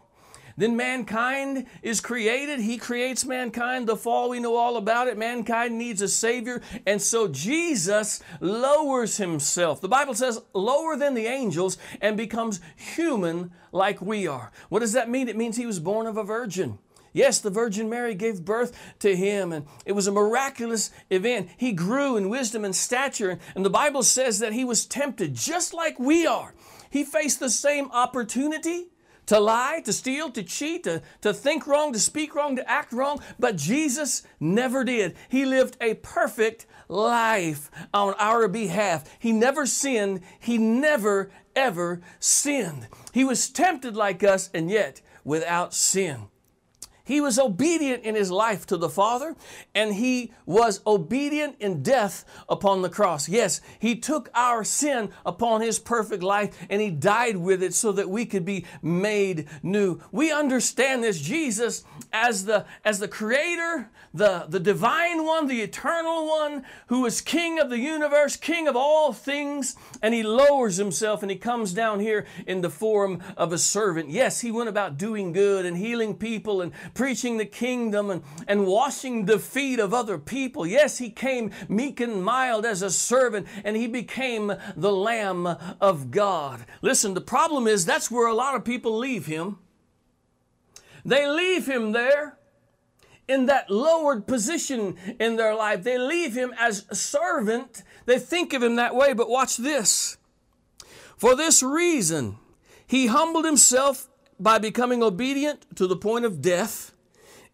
Then 0.61 0.77
mankind 0.77 1.65
is 1.83 2.03
created. 2.03 2.61
He 2.61 2.77
creates 2.77 3.25
mankind. 3.25 3.87
The 3.87 3.97
fall, 3.97 4.29
we 4.29 4.41
know 4.41 4.57
all 4.57 4.77
about 4.77 5.09
it. 5.09 5.17
Mankind 5.17 5.79
needs 5.79 6.03
a 6.03 6.09
Savior. 6.09 6.61
And 6.87 7.01
so 7.01 7.29
Jesus 7.29 8.23
lowers 8.41 9.17
himself. 9.17 9.81
The 9.81 9.89
Bible 9.89 10.13
says, 10.13 10.43
lower 10.53 10.97
than 10.97 11.15
the 11.15 11.25
angels 11.25 11.79
and 12.03 12.15
becomes 12.15 12.61
human 12.77 13.53
like 13.73 14.03
we 14.03 14.27
are. 14.27 14.53
What 14.69 14.81
does 14.81 14.93
that 14.93 15.09
mean? 15.09 15.31
It 15.31 15.37
means 15.39 15.57
he 15.57 15.65
was 15.65 15.81
born 15.81 16.07
of 16.07 16.19
a 16.19 16.25
virgin. 16.25 16.79
Yes, 17.15 17.41
the 17.41 17.49
Virgin 17.49 17.89
Mary 17.89 18.15
gave 18.15 18.45
birth 18.45 18.77
to 18.99 19.17
him, 19.17 19.53
and 19.53 19.67
it 19.87 19.93
was 19.93 20.07
a 20.07 20.13
miraculous 20.13 20.91
event. 21.09 21.49
He 21.57 21.73
grew 21.73 22.19
in 22.19 22.29
wisdom 22.29 22.67
and 22.67 22.77
stature, 22.77 23.39
and 23.55 23.65
the 23.65 23.71
Bible 23.71 24.03
says 24.03 24.39
that 24.41 24.53
he 24.53 24.65
was 24.65 24.85
tempted 24.85 25.35
just 25.35 25.73
like 25.73 25.99
we 25.99 26.27
are. 26.27 26.55
He 26.91 27.03
faced 27.03 27.41
the 27.41 27.51
same 27.51 27.91
opportunity 27.93 28.90
to 29.31 29.39
lie, 29.39 29.81
to 29.85 29.93
steal, 29.93 30.29
to 30.29 30.43
cheat, 30.43 30.83
to, 30.83 31.01
to 31.21 31.33
think 31.33 31.65
wrong, 31.65 31.93
to 31.93 32.01
speak 32.01 32.35
wrong, 32.35 32.57
to 32.57 32.69
act 32.69 32.93
wrong. 32.93 33.23
But 33.39 33.55
Jesus 33.55 34.25
never 34.41 34.83
did. 34.83 35.15
He 35.29 35.45
lived 35.45 35.77
a 35.81 35.95
perfect 35.95 36.67
life 36.89 37.71
on 37.95 38.15
our 38.19 38.49
behalf. 38.49 39.05
He 39.21 39.31
never 39.31 39.67
sinned. 39.67 40.23
He 40.41 40.59
never, 40.59 41.31
ever 41.55 42.01
sinned. 42.19 42.89
He 43.15 43.23
was 43.23 43.49
tempted 43.49 43.95
like 43.95 44.25
us 44.25 44.51
and 44.53 44.69
yet 44.69 45.01
without 45.23 45.75
sin. 45.75 46.27
He 47.11 47.21
was 47.21 47.41
obedient 47.41 48.05
in 48.05 48.15
his 48.15 48.31
life 48.31 48.67
to 48.67 48.77
the 48.77 48.89
Father, 48.89 49.35
and 49.75 49.97
he 49.97 50.33
was 50.47 50.81
obedient 50.87 51.57
in 51.59 51.83
death 51.83 52.25
upon 52.49 52.83
the 52.83 52.89
cross. 52.89 53.29
Yes, 53.29 53.61
he 53.81 53.97
took 53.97 54.31
our 54.33 54.63
sin 54.63 55.11
upon 55.27 55.61
his 55.61 55.81
perfect 55.81 56.23
life 56.23 56.57
and 56.71 56.81
he 56.81 56.89
died 56.89 57.37
with 57.37 57.65
it 57.65 57.75
so 57.75 57.91
that 57.91 58.09
we 58.09 58.27
could 58.27 58.45
be 58.45 58.65
made 58.81 59.49
new. 59.61 60.01
We 60.13 60.31
understand 60.31 61.03
this 61.03 61.21
Jesus 61.21 61.83
as 62.13 62.45
the 62.45 62.65
as 62.85 63.01
the 63.01 63.09
creator, 63.09 63.91
the, 64.15 64.47
the 64.49 64.61
divine 64.61 65.25
one, 65.25 65.47
the 65.47 65.63
eternal 65.63 66.29
one, 66.29 66.65
who 66.87 67.05
is 67.07 67.21
king 67.21 67.59
of 67.59 67.71
the 67.71 67.79
universe, 67.79 68.37
king 68.37 68.69
of 68.69 68.77
all 68.77 69.13
things, 69.13 69.75
and 70.01 70.15
he 70.15 70.23
lowers 70.23 70.77
himself 70.77 71.23
and 71.23 71.31
he 71.31 71.37
comes 71.37 71.73
down 71.73 71.99
here 71.99 72.27
in 72.47 72.61
the 72.61 72.71
form 72.71 73.21
of 73.37 73.53
a 73.53 73.59
servant. 73.59 74.11
Yes, 74.11 74.41
he 74.41 74.53
went 74.53 74.69
about 74.69 74.97
doing 74.97 75.33
good 75.33 75.67
and 75.67 75.77
healing 75.77 76.15
people 76.15 76.63
and 76.63 76.73
preaching 77.01 77.39
the 77.39 77.47
kingdom 77.47 78.11
and, 78.11 78.23
and 78.47 78.67
washing 78.67 79.25
the 79.25 79.39
feet 79.39 79.81
of 79.81 79.95
other 79.95 80.19
people. 80.19 80.67
Yes, 80.67 80.99
he 80.99 81.09
came 81.09 81.51
meek 81.67 81.99
and 81.99 82.23
mild 82.23 82.67
as 82.67 82.83
a 82.83 82.91
servant 82.91 83.47
and 83.65 83.75
he 83.75 83.87
became 83.87 84.53
the 84.77 84.93
Lamb 84.93 85.47
of 85.81 86.11
God. 86.11 86.67
Listen, 86.83 87.15
the 87.15 87.23
problem 87.23 87.67
is 87.67 87.87
that's 87.87 88.11
where 88.11 88.29
a 88.29 88.35
lot 88.35 88.55
of 88.55 88.67
people 88.67 88.99
leave 88.99 89.25
him. 89.25 89.57
They 91.03 91.27
leave 91.27 91.67
him 91.67 91.93
there 91.93 92.37
in 93.27 93.47
that 93.47 93.71
lowered 93.71 94.27
position 94.27 94.99
in 95.19 95.37
their 95.37 95.55
life. 95.55 95.83
They 95.83 95.97
leave 95.97 96.35
him 96.35 96.53
as 96.59 96.85
a 96.91 96.95
servant. 96.95 97.83
They 98.05 98.19
think 98.19 98.53
of 98.53 98.63
him 98.63 98.77
that 98.77 98.95
way, 98.95 99.15
but 99.15 99.31
watch 99.31 99.57
this. 99.57 100.19
For 101.17 101.35
this 101.35 101.63
reason, 101.63 102.37
he 102.87 103.07
humbled 103.07 103.47
himself 103.47 104.10
by 104.41 104.59
becoming 104.59 105.03
obedient 105.03 105.67
to 105.77 105.87
the 105.87 105.97
point 105.97 106.25
of 106.25 106.41
death, 106.41 106.93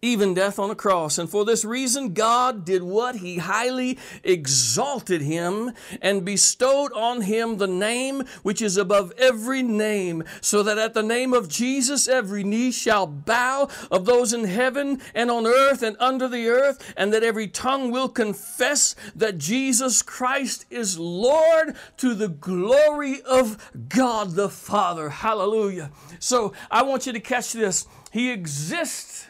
even 0.03 0.35
death 0.35 0.59
on 0.59 0.71
a 0.71 0.75
cross. 0.75 1.19
And 1.19 1.29
for 1.29 1.45
this 1.45 1.65
reason, 1.65 2.13
God 2.13 2.65
did 2.65 2.83
what? 2.83 3.17
He 3.17 3.39
highly 3.39 3.99
exalted 4.23 5.23
him 5.23 5.73
and 6.01 6.25
bestowed 6.25 6.93
on 6.93 7.23
him 7.23 7.57
the 7.57 7.67
name 7.67 8.25
which 8.43 8.63
is 8.63 8.77
above 8.77 9.13
every 9.19 9.63
name, 9.63 10.25
so 10.41 10.63
that 10.63 10.79
at 10.79 10.95
the 10.95 11.03
name 11.03 11.33
of 11.33 11.49
Jesus 11.49 12.09
every 12.09 12.45
knee 12.45 12.71
shall 12.71 13.07
bow 13.07 13.69
of 13.91 14.05
those 14.05 14.33
in 14.33 14.45
heaven 14.45 15.01
and 15.15 15.31
on 15.31 15.47
earth 15.47 15.83
and 15.83 15.97
under 15.99 16.29
the 16.29 16.47
earth, 16.49 16.95
and 16.97 17.13
that 17.13 17.23
every 17.23 17.49
tongue 17.49 17.91
will 17.91 18.09
confess 18.09 18.95
that 19.15 19.39
Jesus 19.39 20.03
Christ 20.03 20.67
is 20.71 20.99
Lord 20.99 21.75
to 21.97 22.15
the 22.15 22.29
glory 22.29 23.23
of 23.23 23.73
God 23.89 24.33
the 24.33 24.49
Father. 24.49 25.09
Hallelujah. 25.09 25.91
So 26.19 26.53
I 26.71 26.83
want 26.83 27.07
you 27.07 27.13
to 27.13 27.21
catch 27.21 27.53
this. 27.53 27.87
He 28.13 28.31
exists 28.31 29.26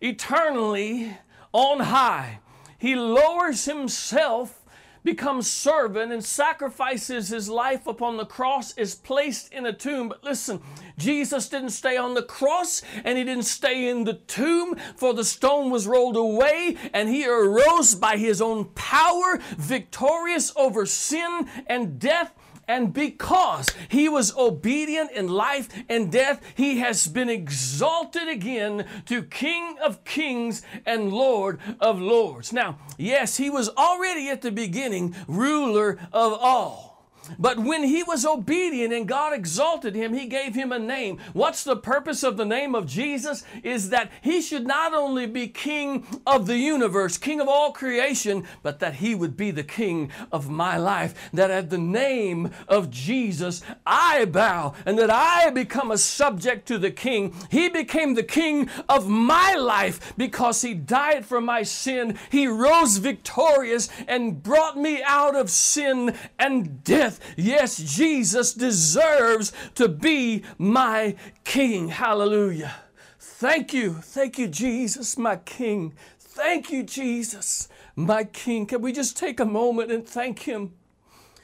eternally 0.00 1.16
on 1.52 1.80
high. 1.80 2.40
He 2.78 2.94
lowers 2.94 3.64
himself, 3.64 4.62
becomes 5.02 5.50
servant, 5.50 6.12
and 6.12 6.24
sacrifices 6.24 7.28
his 7.28 7.48
life 7.48 7.86
upon 7.86 8.16
the 8.16 8.26
cross, 8.26 8.76
is 8.76 8.94
placed 8.94 9.52
in 9.52 9.64
a 9.64 9.72
tomb. 9.72 10.08
But 10.08 10.22
listen, 10.22 10.60
Jesus 10.98 11.48
didn't 11.48 11.70
stay 11.70 11.96
on 11.96 12.14
the 12.14 12.22
cross 12.22 12.82
and 13.04 13.16
he 13.16 13.24
didn't 13.24 13.44
stay 13.44 13.88
in 13.88 14.04
the 14.04 14.14
tomb, 14.14 14.76
for 14.96 15.14
the 15.14 15.24
stone 15.24 15.70
was 15.70 15.86
rolled 15.86 16.16
away 16.16 16.76
and 16.92 17.08
he 17.08 17.26
arose 17.26 17.94
by 17.94 18.16
his 18.16 18.42
own 18.42 18.66
power, 18.74 19.38
victorious 19.56 20.52
over 20.56 20.84
sin 20.84 21.48
and 21.66 21.98
death 21.98 22.32
and 22.68 22.92
because 22.92 23.68
he 23.88 24.08
was 24.08 24.36
obedient 24.36 25.12
in 25.12 25.28
life 25.28 25.68
and 25.88 26.10
death, 26.10 26.40
he 26.54 26.78
has 26.78 27.06
been 27.06 27.28
exalted 27.28 28.28
again 28.28 28.86
to 29.06 29.22
King 29.22 29.76
of 29.84 30.04
kings 30.04 30.62
and 30.84 31.12
Lord 31.12 31.60
of 31.80 32.00
lords. 32.00 32.52
Now, 32.52 32.78
yes, 32.98 33.36
he 33.36 33.50
was 33.50 33.68
already 33.70 34.28
at 34.28 34.42
the 34.42 34.52
beginning 34.52 35.14
ruler 35.28 35.98
of 36.12 36.32
all. 36.32 36.95
But 37.38 37.58
when 37.58 37.84
he 37.84 38.02
was 38.02 38.24
obedient 38.24 38.92
and 38.92 39.08
God 39.08 39.32
exalted 39.32 39.94
him, 39.94 40.12
he 40.12 40.26
gave 40.26 40.54
him 40.54 40.72
a 40.72 40.78
name. 40.78 41.18
What's 41.32 41.64
the 41.64 41.76
purpose 41.76 42.22
of 42.22 42.36
the 42.36 42.44
name 42.44 42.74
of 42.74 42.86
Jesus? 42.86 43.44
Is 43.62 43.90
that 43.90 44.10
he 44.22 44.40
should 44.40 44.66
not 44.66 44.94
only 44.94 45.26
be 45.26 45.48
king 45.48 46.06
of 46.26 46.46
the 46.46 46.58
universe, 46.58 47.18
king 47.18 47.40
of 47.40 47.48
all 47.48 47.72
creation, 47.72 48.44
but 48.62 48.80
that 48.80 48.94
he 48.94 49.14
would 49.14 49.36
be 49.36 49.50
the 49.50 49.64
king 49.64 50.10
of 50.32 50.48
my 50.48 50.76
life. 50.76 51.30
That 51.32 51.50
at 51.50 51.70
the 51.70 51.78
name 51.78 52.50
of 52.68 52.90
Jesus, 52.90 53.62
I 53.84 54.24
bow 54.24 54.74
and 54.84 54.98
that 54.98 55.10
I 55.10 55.50
become 55.50 55.90
a 55.90 55.98
subject 55.98 56.66
to 56.68 56.78
the 56.78 56.90
king. 56.90 57.34
He 57.50 57.68
became 57.68 58.14
the 58.14 58.22
king 58.22 58.70
of 58.88 59.08
my 59.08 59.54
life 59.54 60.14
because 60.16 60.62
he 60.62 60.74
died 60.74 61.26
for 61.26 61.40
my 61.40 61.62
sin. 61.62 62.18
He 62.30 62.46
rose 62.46 62.96
victorious 62.98 63.88
and 64.06 64.42
brought 64.42 64.76
me 64.76 65.02
out 65.02 65.34
of 65.34 65.50
sin 65.50 66.16
and 66.38 66.82
death. 66.84 67.15
Yes, 67.36 67.76
Jesus 67.76 68.52
deserves 68.52 69.52
to 69.74 69.88
be 69.88 70.42
my 70.58 71.16
King. 71.44 71.88
Hallelujah. 71.88 72.74
Thank 73.18 73.72
you. 73.72 73.94
Thank 73.94 74.38
you, 74.38 74.48
Jesus, 74.48 75.18
my 75.18 75.36
King. 75.36 75.94
Thank 76.18 76.70
you, 76.70 76.82
Jesus, 76.82 77.68
my 77.94 78.24
King. 78.24 78.66
Can 78.66 78.80
we 78.80 78.92
just 78.92 79.16
take 79.16 79.40
a 79.40 79.44
moment 79.44 79.90
and 79.90 80.06
thank 80.06 80.40
Him? 80.40 80.72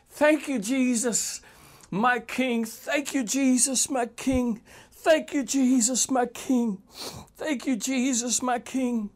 Thank 0.08 0.48
you, 0.48 0.58
Jesus, 0.58 1.40
my 1.90 2.18
King. 2.18 2.64
Thank 2.64 3.14
you, 3.14 3.24
Jesus, 3.24 3.90
my 3.90 4.06
King. 4.06 4.60
Thank 4.92 5.34
you, 5.34 5.42
Jesus, 5.42 6.10
my 6.10 6.26
King. 6.26 6.78
Thank 7.36 7.66
you, 7.66 7.76
Jesus, 7.76 8.42
my 8.42 8.58
King. 8.58 9.10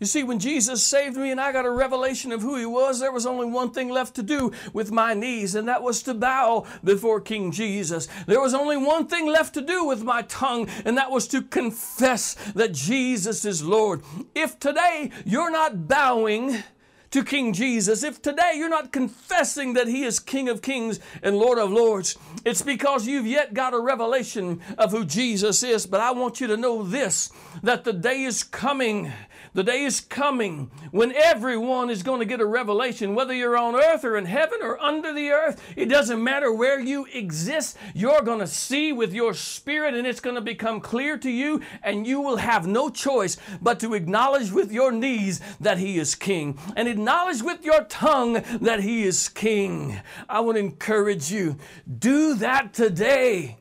You 0.00 0.06
see, 0.06 0.22
when 0.22 0.38
Jesus 0.38 0.84
saved 0.84 1.16
me 1.16 1.32
and 1.32 1.40
I 1.40 1.50
got 1.50 1.66
a 1.66 1.70
revelation 1.70 2.30
of 2.30 2.40
who 2.40 2.56
He 2.56 2.64
was, 2.64 3.00
there 3.00 3.10
was 3.10 3.26
only 3.26 3.46
one 3.46 3.72
thing 3.72 3.88
left 3.88 4.14
to 4.14 4.22
do 4.22 4.52
with 4.72 4.92
my 4.92 5.12
knees, 5.12 5.56
and 5.56 5.66
that 5.66 5.82
was 5.82 6.04
to 6.04 6.14
bow 6.14 6.66
before 6.84 7.20
King 7.20 7.50
Jesus. 7.50 8.06
There 8.26 8.40
was 8.40 8.54
only 8.54 8.76
one 8.76 9.08
thing 9.08 9.26
left 9.26 9.54
to 9.54 9.60
do 9.60 9.84
with 9.84 10.04
my 10.04 10.22
tongue, 10.22 10.68
and 10.84 10.96
that 10.96 11.10
was 11.10 11.26
to 11.28 11.42
confess 11.42 12.34
that 12.54 12.72
Jesus 12.72 13.44
is 13.44 13.64
Lord. 13.64 14.02
If 14.36 14.60
today 14.60 15.10
you're 15.24 15.50
not 15.50 15.88
bowing, 15.88 16.62
to 17.10 17.24
King 17.24 17.54
Jesus, 17.54 18.02
if 18.02 18.20
today 18.20 18.52
you're 18.56 18.68
not 18.68 18.92
confessing 18.92 19.72
that 19.72 19.88
He 19.88 20.04
is 20.04 20.20
King 20.20 20.48
of 20.48 20.60
Kings 20.60 21.00
and 21.22 21.38
Lord 21.38 21.58
of 21.58 21.70
Lords, 21.70 22.18
it's 22.44 22.60
because 22.60 23.06
you've 23.06 23.26
yet 23.26 23.54
got 23.54 23.72
a 23.72 23.80
revelation 23.80 24.60
of 24.76 24.90
who 24.90 25.04
Jesus 25.04 25.62
is. 25.62 25.86
But 25.86 26.00
I 26.00 26.10
want 26.10 26.40
you 26.40 26.46
to 26.48 26.56
know 26.56 26.82
this 26.82 27.30
that 27.62 27.84
the 27.84 27.94
day 27.94 28.24
is 28.24 28.44
coming 28.44 29.10
the 29.54 29.64
day 29.64 29.84
is 29.84 30.00
coming 30.00 30.70
when 30.90 31.12
everyone 31.12 31.90
is 31.90 32.02
going 32.02 32.20
to 32.20 32.26
get 32.26 32.40
a 32.40 32.46
revelation, 32.46 33.14
whether 33.14 33.34
you're 33.34 33.56
on 33.56 33.74
earth 33.74 34.04
or 34.04 34.16
in 34.16 34.24
heaven 34.24 34.58
or 34.62 34.78
under 34.80 35.12
the 35.12 35.30
earth. 35.30 35.62
It 35.76 35.86
doesn't 35.86 36.22
matter 36.22 36.52
where 36.52 36.80
you 36.80 37.06
exist. 37.12 37.76
You're 37.94 38.22
going 38.22 38.40
to 38.40 38.46
see 38.46 38.92
with 38.92 39.12
your 39.12 39.34
spirit 39.34 39.94
and 39.94 40.06
it's 40.06 40.20
going 40.20 40.36
to 40.36 40.42
become 40.42 40.80
clear 40.80 41.18
to 41.18 41.30
you, 41.30 41.60
and 41.82 42.06
you 42.06 42.20
will 42.20 42.36
have 42.36 42.66
no 42.66 42.88
choice 42.90 43.36
but 43.60 43.80
to 43.80 43.94
acknowledge 43.94 44.52
with 44.52 44.72
your 44.72 44.92
knees 44.92 45.40
that 45.60 45.78
He 45.78 45.98
is 45.98 46.14
King 46.14 46.58
and 46.76 46.88
acknowledge 46.88 47.42
with 47.42 47.64
your 47.64 47.84
tongue 47.84 48.42
that 48.60 48.80
He 48.80 49.04
is 49.04 49.28
King. 49.28 50.00
I 50.28 50.40
want 50.40 50.56
to 50.56 50.60
encourage 50.60 51.30
you 51.30 51.56
do 51.98 52.34
that 52.36 52.72
today. 52.72 53.58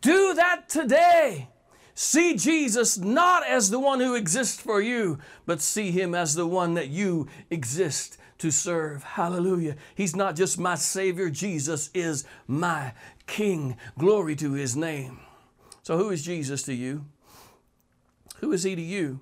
Do 0.00 0.34
that 0.34 0.68
today. 0.68 1.48
See 1.98 2.36
Jesus 2.36 2.98
not 2.98 3.46
as 3.46 3.70
the 3.70 3.80
one 3.80 4.00
who 4.00 4.14
exists 4.14 4.60
for 4.60 4.82
you, 4.82 5.18
but 5.46 5.62
see 5.62 5.90
him 5.90 6.14
as 6.14 6.34
the 6.34 6.46
one 6.46 6.74
that 6.74 6.88
you 6.88 7.26
exist 7.48 8.18
to 8.36 8.50
serve. 8.50 9.02
Hallelujah. 9.02 9.76
He's 9.94 10.14
not 10.14 10.36
just 10.36 10.58
my 10.58 10.74
Savior, 10.74 11.30
Jesus 11.30 11.88
is 11.94 12.26
my 12.46 12.92
King. 13.26 13.78
Glory 13.98 14.36
to 14.36 14.52
his 14.52 14.76
name. 14.76 15.20
So, 15.82 15.96
who 15.96 16.10
is 16.10 16.22
Jesus 16.22 16.62
to 16.64 16.74
you? 16.74 17.06
Who 18.40 18.52
is 18.52 18.64
he 18.64 18.76
to 18.76 18.82
you? 18.82 19.20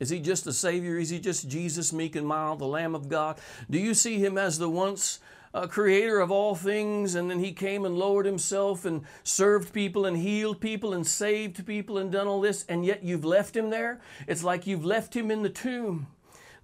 Is 0.00 0.08
he 0.08 0.18
just 0.18 0.46
a 0.46 0.52
Savior? 0.54 0.96
Is 0.96 1.10
he 1.10 1.18
just 1.18 1.50
Jesus, 1.50 1.92
meek 1.92 2.16
and 2.16 2.26
mild, 2.26 2.60
the 2.60 2.66
Lamb 2.66 2.94
of 2.94 3.10
God? 3.10 3.38
Do 3.68 3.78
you 3.78 3.92
see 3.92 4.16
him 4.18 4.38
as 4.38 4.56
the 4.56 4.70
once 4.70 5.20
uh, 5.54 5.66
creator 5.66 6.20
of 6.20 6.30
all 6.30 6.54
things, 6.54 7.14
and 7.14 7.30
then 7.30 7.38
he 7.38 7.52
came 7.52 7.84
and 7.84 7.96
lowered 7.96 8.26
himself 8.26 8.84
and 8.84 9.02
served 9.22 9.72
people 9.72 10.06
and 10.06 10.16
healed 10.16 10.60
people 10.60 10.92
and 10.92 11.06
saved 11.06 11.66
people 11.66 11.98
and 11.98 12.12
done 12.12 12.26
all 12.26 12.40
this, 12.40 12.64
and 12.68 12.84
yet 12.84 13.02
you've 13.02 13.24
left 13.24 13.56
him 13.56 13.70
there? 13.70 14.00
It's 14.26 14.44
like 14.44 14.66
you've 14.66 14.84
left 14.84 15.16
him 15.16 15.30
in 15.30 15.42
the 15.42 15.48
tomb. 15.48 16.06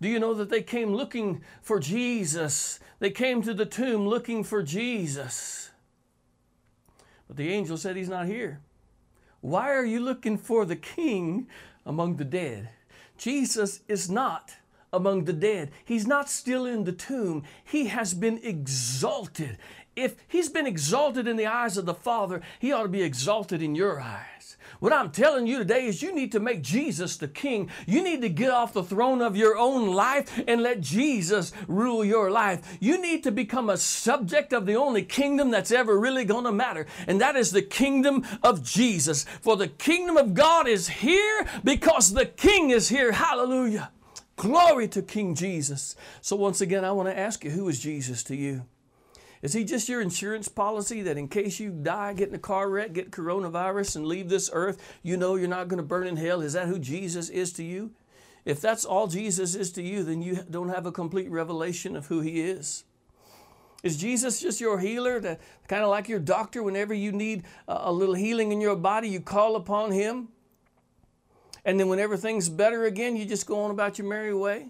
Do 0.01 0.09
you 0.09 0.19
know 0.19 0.35
that 0.35 0.51
they 0.51 0.63
came 0.63 0.95
looking 0.95 1.43
for 1.63 1.81
Jesus? 1.81 2.81
They 2.99 3.11
came 3.11 3.43
to 3.43 3.55
the 3.55 3.67
tomb 3.67 4.07
looking 4.07 4.45
for 4.45 4.63
Jesus. 4.63 5.71
But 7.27 7.37
the 7.37 7.49
angel 7.51 7.77
said, 7.77 7.97
He's 7.97 8.09
not 8.09 8.27
here. 8.27 8.61
Why 9.41 9.71
are 9.71 9.85
you 9.85 10.01
looking 10.01 10.39
for 10.39 10.65
the 10.65 10.77
king 10.77 11.49
among 11.85 12.17
the 12.17 12.25
dead? 12.25 12.71
Jesus 13.17 13.81
is 13.89 14.11
not 14.11 14.57
among 14.95 15.25
the 15.25 15.33
dead. 15.33 15.71
He's 15.85 16.07
not 16.07 16.31
still 16.31 16.67
in 16.67 16.85
the 16.85 16.93
tomb. 16.93 17.45
He 17.65 17.87
has 17.87 18.15
been 18.15 18.41
exalted. 18.43 19.59
If 19.97 20.17
he's 20.27 20.49
been 20.49 20.67
exalted 20.67 21.29
in 21.29 21.37
the 21.37 21.47
eyes 21.47 21.77
of 21.77 21.87
the 21.87 21.95
Father, 21.95 22.43
he 22.59 22.73
ought 22.73 22.83
to 22.83 22.89
be 22.89 23.03
exalted 23.03 23.63
in 23.63 23.75
your 23.75 24.01
eyes. 24.01 24.57
What 24.81 24.93
I'm 24.93 25.11
telling 25.13 25.47
you 25.47 25.59
today 25.59 25.87
is 25.87 26.03
you 26.03 26.15
need 26.15 26.33
to 26.33 26.41
make 26.41 26.63
Jesus 26.63 27.17
the 27.17 27.29
king. 27.29 27.71
You 27.87 28.03
need 28.03 28.23
to 28.23 28.29
get 28.29 28.51
off 28.51 28.73
the 28.73 28.83
throne 28.83 29.23
of 29.23 29.37
your 29.37 29.57
own 29.57 29.93
life 29.95 30.43
and 30.49 30.63
let 30.63 30.81
Jesus 30.81 31.53
rule 31.69 32.05
your 32.05 32.31
life. 32.31 32.77
You 32.81 33.01
need 33.01 33.23
to 33.23 33.31
become 33.31 33.71
a 33.71 33.77
subject 33.77 34.53
of 34.53 34.67
the 34.67 34.75
only 34.75 35.03
kingdom 35.03 35.51
that's 35.51 35.71
ever 35.71 35.99
really 35.99 36.25
going 36.25 36.45
to 36.45 36.53
matter, 36.53 36.87
and 37.07 37.21
that 37.21 37.37
is 37.37 37.51
the 37.51 37.63
kingdom 37.63 38.27
of 38.43 38.63
Jesus. 38.63 39.25
For 39.41 39.57
the 39.57 39.69
kingdom 39.69 40.17
of 40.17 40.35
God 40.35 40.67
is 40.67 40.89
here 40.89 41.47
because 41.63 42.13
the 42.13 42.27
king 42.27 42.71
is 42.71 42.89
here. 42.89 43.13
Hallelujah. 43.13 43.91
Glory 44.37 44.89
to 44.89 45.03
King 45.03 45.35
Jesus. 45.35 45.95
So, 46.21 46.37
once 46.37 46.61
again, 46.61 46.85
I 46.85 46.93
want 46.93 47.09
to 47.09 47.19
ask 47.19 47.45
you 47.45 47.51
who 47.51 47.69
is 47.69 47.81
Jesus 47.81 48.23
to 48.25 48.37
you? 48.37 48.65
Is 49.43 49.53
he 49.53 49.63
just 49.63 49.89
your 49.89 50.01
insurance 50.01 50.49
policy 50.49 51.03
that 51.03 51.19
in 51.19 51.29
case 51.29 51.61
you 51.61 51.71
die, 51.71 52.15
get 52.15 52.31
in 52.31 52.35
a 52.35 52.39
car 52.39 52.71
wreck, 52.71 52.95
get 52.95 53.11
coronavirus, 53.11 53.97
and 53.97 54.07
leave 54.07 54.31
this 54.31 54.49
earth, 54.53 54.81
you 55.03 55.19
know 55.19 55.37
you're 55.37 55.49
not 55.49 55.69
going 55.69 55.77
to 55.77 55.83
burn 55.83 56.07
in 56.07 56.17
hell? 56.17 56.41
Is 56.41 56.55
that 56.55 56.67
who 56.67 56.79
Jesus 56.79 57.29
is 57.29 57.53
to 57.53 57.63
you? 57.63 57.91
If 58.45 58.61
that's 58.61 58.85
all 58.85 59.07
Jesus 59.07 59.55
is 59.55 59.71
to 59.73 59.83
you, 59.83 60.03
then 60.03 60.23
you 60.23 60.45
don't 60.51 60.71
have 60.71 60.87
a 60.87 60.93
complete 60.93 61.31
revelation 61.31 61.95
of 61.95 62.07
who 62.07 62.21
he 62.21 62.41
is. 62.41 62.85
Is 63.83 63.99
Jesus 63.99 64.41
just 64.41 64.63
your 64.63 64.79
healer, 64.79 65.21
that, 65.21 65.41
kind 65.69 65.83
of 65.83 65.91
like 65.91 66.09
your 66.09 66.19
doctor? 66.19 66.63
Whenever 66.63 66.95
you 66.95 67.13
need 67.13 67.45
a 67.69 67.93
little 67.93 68.15
healing 68.15 68.51
in 68.51 68.63
your 68.63 68.77
body, 68.77 69.09
you 69.09 69.21
call 69.21 69.57
upon 69.57 69.93
him. 69.93 70.29
And 71.65 71.81
then 71.81 71.89
when 71.89 71.99
everything's 71.99 72.49
better 72.49 72.85
again, 72.85 73.17
you 73.17 73.25
just 73.25 73.47
go 73.47 73.63
on 73.63 73.71
about 73.71 73.99
your 73.99 74.07
merry 74.07 74.35
way? 74.35 74.69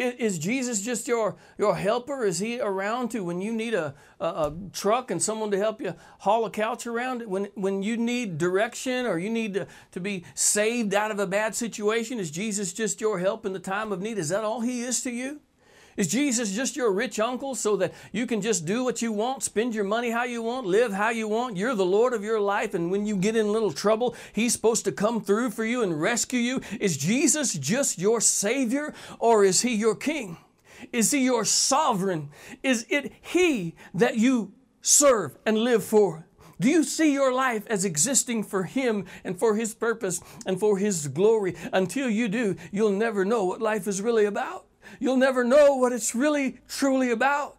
Is 0.00 0.38
Jesus 0.38 0.80
just 0.80 1.06
your, 1.06 1.36
your 1.58 1.76
helper? 1.76 2.24
Is 2.24 2.38
he 2.38 2.58
around 2.58 3.10
to 3.10 3.22
when 3.22 3.42
you 3.42 3.52
need 3.52 3.74
a, 3.74 3.94
a, 4.18 4.24
a, 4.24 4.54
truck 4.72 5.10
and 5.10 5.22
someone 5.22 5.50
to 5.50 5.58
help 5.58 5.78
you 5.78 5.94
haul 6.20 6.46
a 6.46 6.50
couch 6.50 6.86
around? 6.86 7.26
When, 7.26 7.48
when 7.54 7.82
you 7.82 7.98
need 7.98 8.38
direction 8.38 9.04
or 9.04 9.18
you 9.18 9.28
need 9.28 9.52
to, 9.54 9.66
to 9.92 10.00
be 10.00 10.24
saved 10.34 10.94
out 10.94 11.10
of 11.10 11.18
a 11.18 11.26
bad 11.26 11.54
situation, 11.54 12.18
is 12.18 12.30
Jesus 12.30 12.72
just 12.72 12.98
your 12.98 13.18
help 13.18 13.44
in 13.44 13.52
the 13.52 13.58
time 13.58 13.92
of 13.92 14.00
need? 14.00 14.16
Is 14.16 14.30
that 14.30 14.42
all 14.42 14.62
he 14.62 14.80
is 14.80 15.02
to 15.02 15.10
you? 15.10 15.40
Is 15.96 16.06
Jesus 16.06 16.52
just 16.52 16.76
your 16.76 16.92
rich 16.92 17.18
uncle 17.18 17.54
so 17.54 17.76
that 17.76 17.92
you 18.12 18.26
can 18.26 18.40
just 18.40 18.64
do 18.64 18.84
what 18.84 19.02
you 19.02 19.12
want, 19.12 19.42
spend 19.42 19.74
your 19.74 19.84
money 19.84 20.10
how 20.10 20.24
you 20.24 20.42
want, 20.42 20.66
live 20.66 20.92
how 20.92 21.10
you 21.10 21.26
want? 21.26 21.56
You're 21.56 21.74
the 21.74 21.84
Lord 21.84 22.12
of 22.12 22.22
your 22.22 22.40
life, 22.40 22.74
and 22.74 22.90
when 22.90 23.06
you 23.06 23.16
get 23.16 23.36
in 23.36 23.52
little 23.52 23.72
trouble, 23.72 24.14
He's 24.32 24.52
supposed 24.52 24.84
to 24.84 24.92
come 24.92 25.20
through 25.20 25.50
for 25.50 25.64
you 25.64 25.82
and 25.82 26.00
rescue 26.00 26.38
you? 26.38 26.60
Is 26.80 26.96
Jesus 26.96 27.54
just 27.54 27.98
your 27.98 28.20
Savior 28.20 28.94
or 29.18 29.44
is 29.44 29.62
He 29.62 29.74
your 29.74 29.96
King? 29.96 30.36
Is 30.92 31.10
He 31.10 31.24
your 31.24 31.44
sovereign? 31.44 32.30
Is 32.62 32.86
it 32.88 33.12
He 33.20 33.74
that 33.92 34.16
you 34.16 34.52
serve 34.80 35.36
and 35.44 35.58
live 35.58 35.84
for? 35.84 36.26
Do 36.60 36.68
you 36.68 36.84
see 36.84 37.12
your 37.12 37.32
life 37.32 37.66
as 37.68 37.84
existing 37.84 38.44
for 38.44 38.64
Him 38.64 39.06
and 39.24 39.38
for 39.38 39.56
His 39.56 39.74
purpose 39.74 40.20
and 40.46 40.60
for 40.60 40.78
His 40.78 41.08
glory? 41.08 41.56
Until 41.72 42.08
you 42.08 42.28
do, 42.28 42.56
you'll 42.70 42.92
never 42.92 43.24
know 43.24 43.44
what 43.44 43.60
life 43.60 43.88
is 43.88 44.00
really 44.00 44.26
about 44.26 44.66
you'll 44.98 45.16
never 45.16 45.44
know 45.44 45.76
what 45.76 45.92
it's 45.92 46.14
really 46.14 46.58
truly 46.68 47.10
about. 47.10 47.56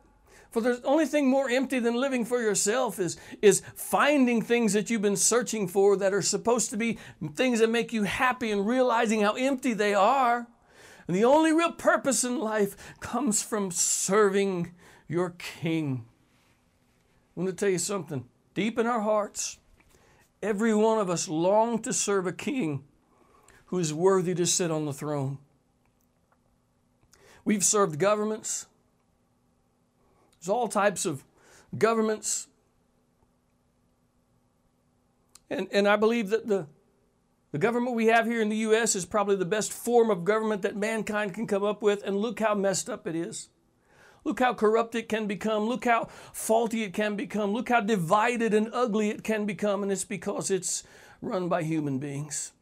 For 0.52 0.62
the 0.62 0.82
only 0.84 1.06
thing 1.06 1.30
more 1.30 1.50
empty 1.50 1.80
than 1.80 1.96
living 1.96 2.26
for 2.26 2.41
yourself 2.41 3.00
is, 3.00 3.17
is 3.41 3.62
finding 3.74 4.41
things 4.41 4.74
that 4.74 4.89
you've 4.89 5.02
been 5.02 5.15
searching 5.15 5.65
for 5.65 5.96
that 5.96 6.13
are 6.13 6.22
supposed 6.22 6.70
to 6.72 6.78
be 6.78 6.98
things 7.36 7.60
that 7.60 7.70
make 7.70 7.94
you 7.94 8.04
happy 8.04 8.52
and 8.52 8.67
realizing 8.67 9.22
how 9.22 9.34
empty 9.34 9.74
they 9.74 9.94
are. 9.94 10.48
And 11.08 11.15
the 11.15 11.24
only 11.24 11.54
real 11.54 11.72
purpose 11.72 12.26
in 12.26 12.38
life 12.38 12.76
comes 13.00 13.41
from 13.41 13.72
serving 13.72 14.74
your 15.08 15.32
King. 15.32 16.06
I 17.36 17.39
want 17.39 17.50
to 17.50 17.56
tell 17.56 17.72
you 17.72 17.78
something. 17.78 18.26
Deep 18.54 18.78
in 18.78 18.86
our 18.86 19.02
hearts, 19.02 19.58
every 20.44 20.76
one 20.76 21.00
of 21.00 21.10
us 21.10 21.30
long 21.30 21.82
to 21.84 21.94
serve 21.94 22.28
a 22.28 22.34
King 22.34 22.84
who 23.67 23.80
is 23.80 23.94
worthy 23.94 24.36
to 24.36 24.46
sit 24.46 24.70
on 24.70 24.86
the 24.86 24.94
throne. 24.94 25.38
We've 27.43 27.63
served 27.63 27.99
governments. 27.99 28.67
There's 30.39 30.49
all 30.49 30.67
types 30.67 31.06
of 31.06 31.23
governments. 31.77 32.47
And, 35.49 35.67
and 35.71 35.88
I 35.88 35.95
believe 35.95 36.30
that 36.30 36.47
the, 36.47 36.67
the 37.51 37.58
government 37.58 37.95
we 37.95 38.08
have 38.08 38.25
here 38.25 38.41
in 38.41 38.49
the 38.49 38.58
U.S. 38.58 38.95
is 38.95 39.06
probably 39.06 39.36
the 39.36 39.45
best 39.45 39.73
form 39.73 40.10
of 40.10 40.23
government 40.23 40.62
that 40.62 40.75
mankind 40.75 41.34
can 41.34 41.45
come 41.47 41.63
up 41.63 41.82
with. 41.82 42.04
And 42.04 42.17
look 42.17 42.39
how 42.39 42.56
messed 42.56 42.89
up 42.89 43.06
it 43.06 43.15
is. 43.15 43.49
Look 44.23 44.39
how 44.39 44.54
corrupt 44.54 44.95
it 44.95 45.10
can 45.10 45.25
become. 45.27 45.67
Look 45.67 45.86
how 45.86 46.06
faulty 46.32 46.84
it 46.84 46.93
can 46.93 47.15
become. 47.15 47.54
Look 47.54 47.69
how 47.69 47.82
divided 47.82 48.54
and 48.54 48.69
ugly 48.71 49.10
it 49.10 49.23
can 49.23 49.45
become. 49.45 49.84
And 49.84 49.91
it's 49.91 50.06
because 50.06 50.51
it's 50.51 50.84
run 51.21 51.49
by 51.49 51.63
human 51.63 51.97
beings. 51.97 52.54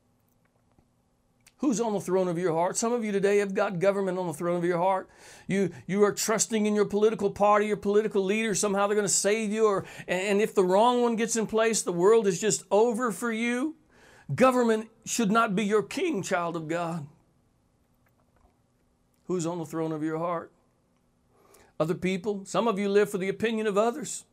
Who's 1.59 1.81
on 1.81 1.91
the 1.91 1.99
throne 1.99 2.29
of 2.29 2.37
your 2.37 2.53
heart? 2.53 2.77
Some 2.77 2.93
of 2.93 3.03
you 3.03 3.11
today 3.11 3.39
have 3.39 3.53
got 3.53 3.79
government 3.79 4.17
on 4.17 4.27
the 4.27 4.33
throne 4.33 4.55
of 4.55 4.63
your 4.63 4.77
heart. 4.77 5.09
You, 5.45 5.71
you 5.87 6.01
are 6.03 6.13
trusting 6.13 6.65
in 6.65 6.73
your 6.73 6.85
political 6.85 7.29
party, 7.29 7.67
your 7.67 7.75
political 7.75 8.23
leader. 8.23 8.55
Somehow 8.55 8.87
they're 8.87 8.95
going 8.95 9.05
to 9.05 9.13
save 9.13 9.51
you. 9.51 9.65
Or, 9.65 9.85
and 10.07 10.39
if 10.39 10.55
the 10.55 10.63
wrong 10.63 11.01
one 11.01 11.17
gets 11.17 11.35
in 11.35 11.47
place, 11.47 11.81
the 11.81 11.91
world 11.91 12.27
is 12.27 12.39
just 12.39 12.63
over 12.71 13.11
for 13.11 13.31
you. 13.31 13.75
Government 14.33 14.87
should 15.05 15.31
not 15.31 15.53
be 15.53 15.65
your 15.65 15.83
king, 15.83 16.23
child 16.23 16.55
of 16.55 16.69
God. 16.69 17.05
Who's 19.25 19.45
on 19.45 19.59
the 19.59 19.65
throne 19.65 19.91
of 19.91 20.01
your 20.01 20.17
heart? 20.17 20.53
Other 21.77 21.93
people. 21.93 22.45
Some 22.45 22.69
of 22.69 22.79
you 22.79 22.87
live 22.87 23.09
for 23.09 23.17
the 23.17 23.29
opinion 23.29 23.67
of 23.67 23.77
others. 23.77 24.23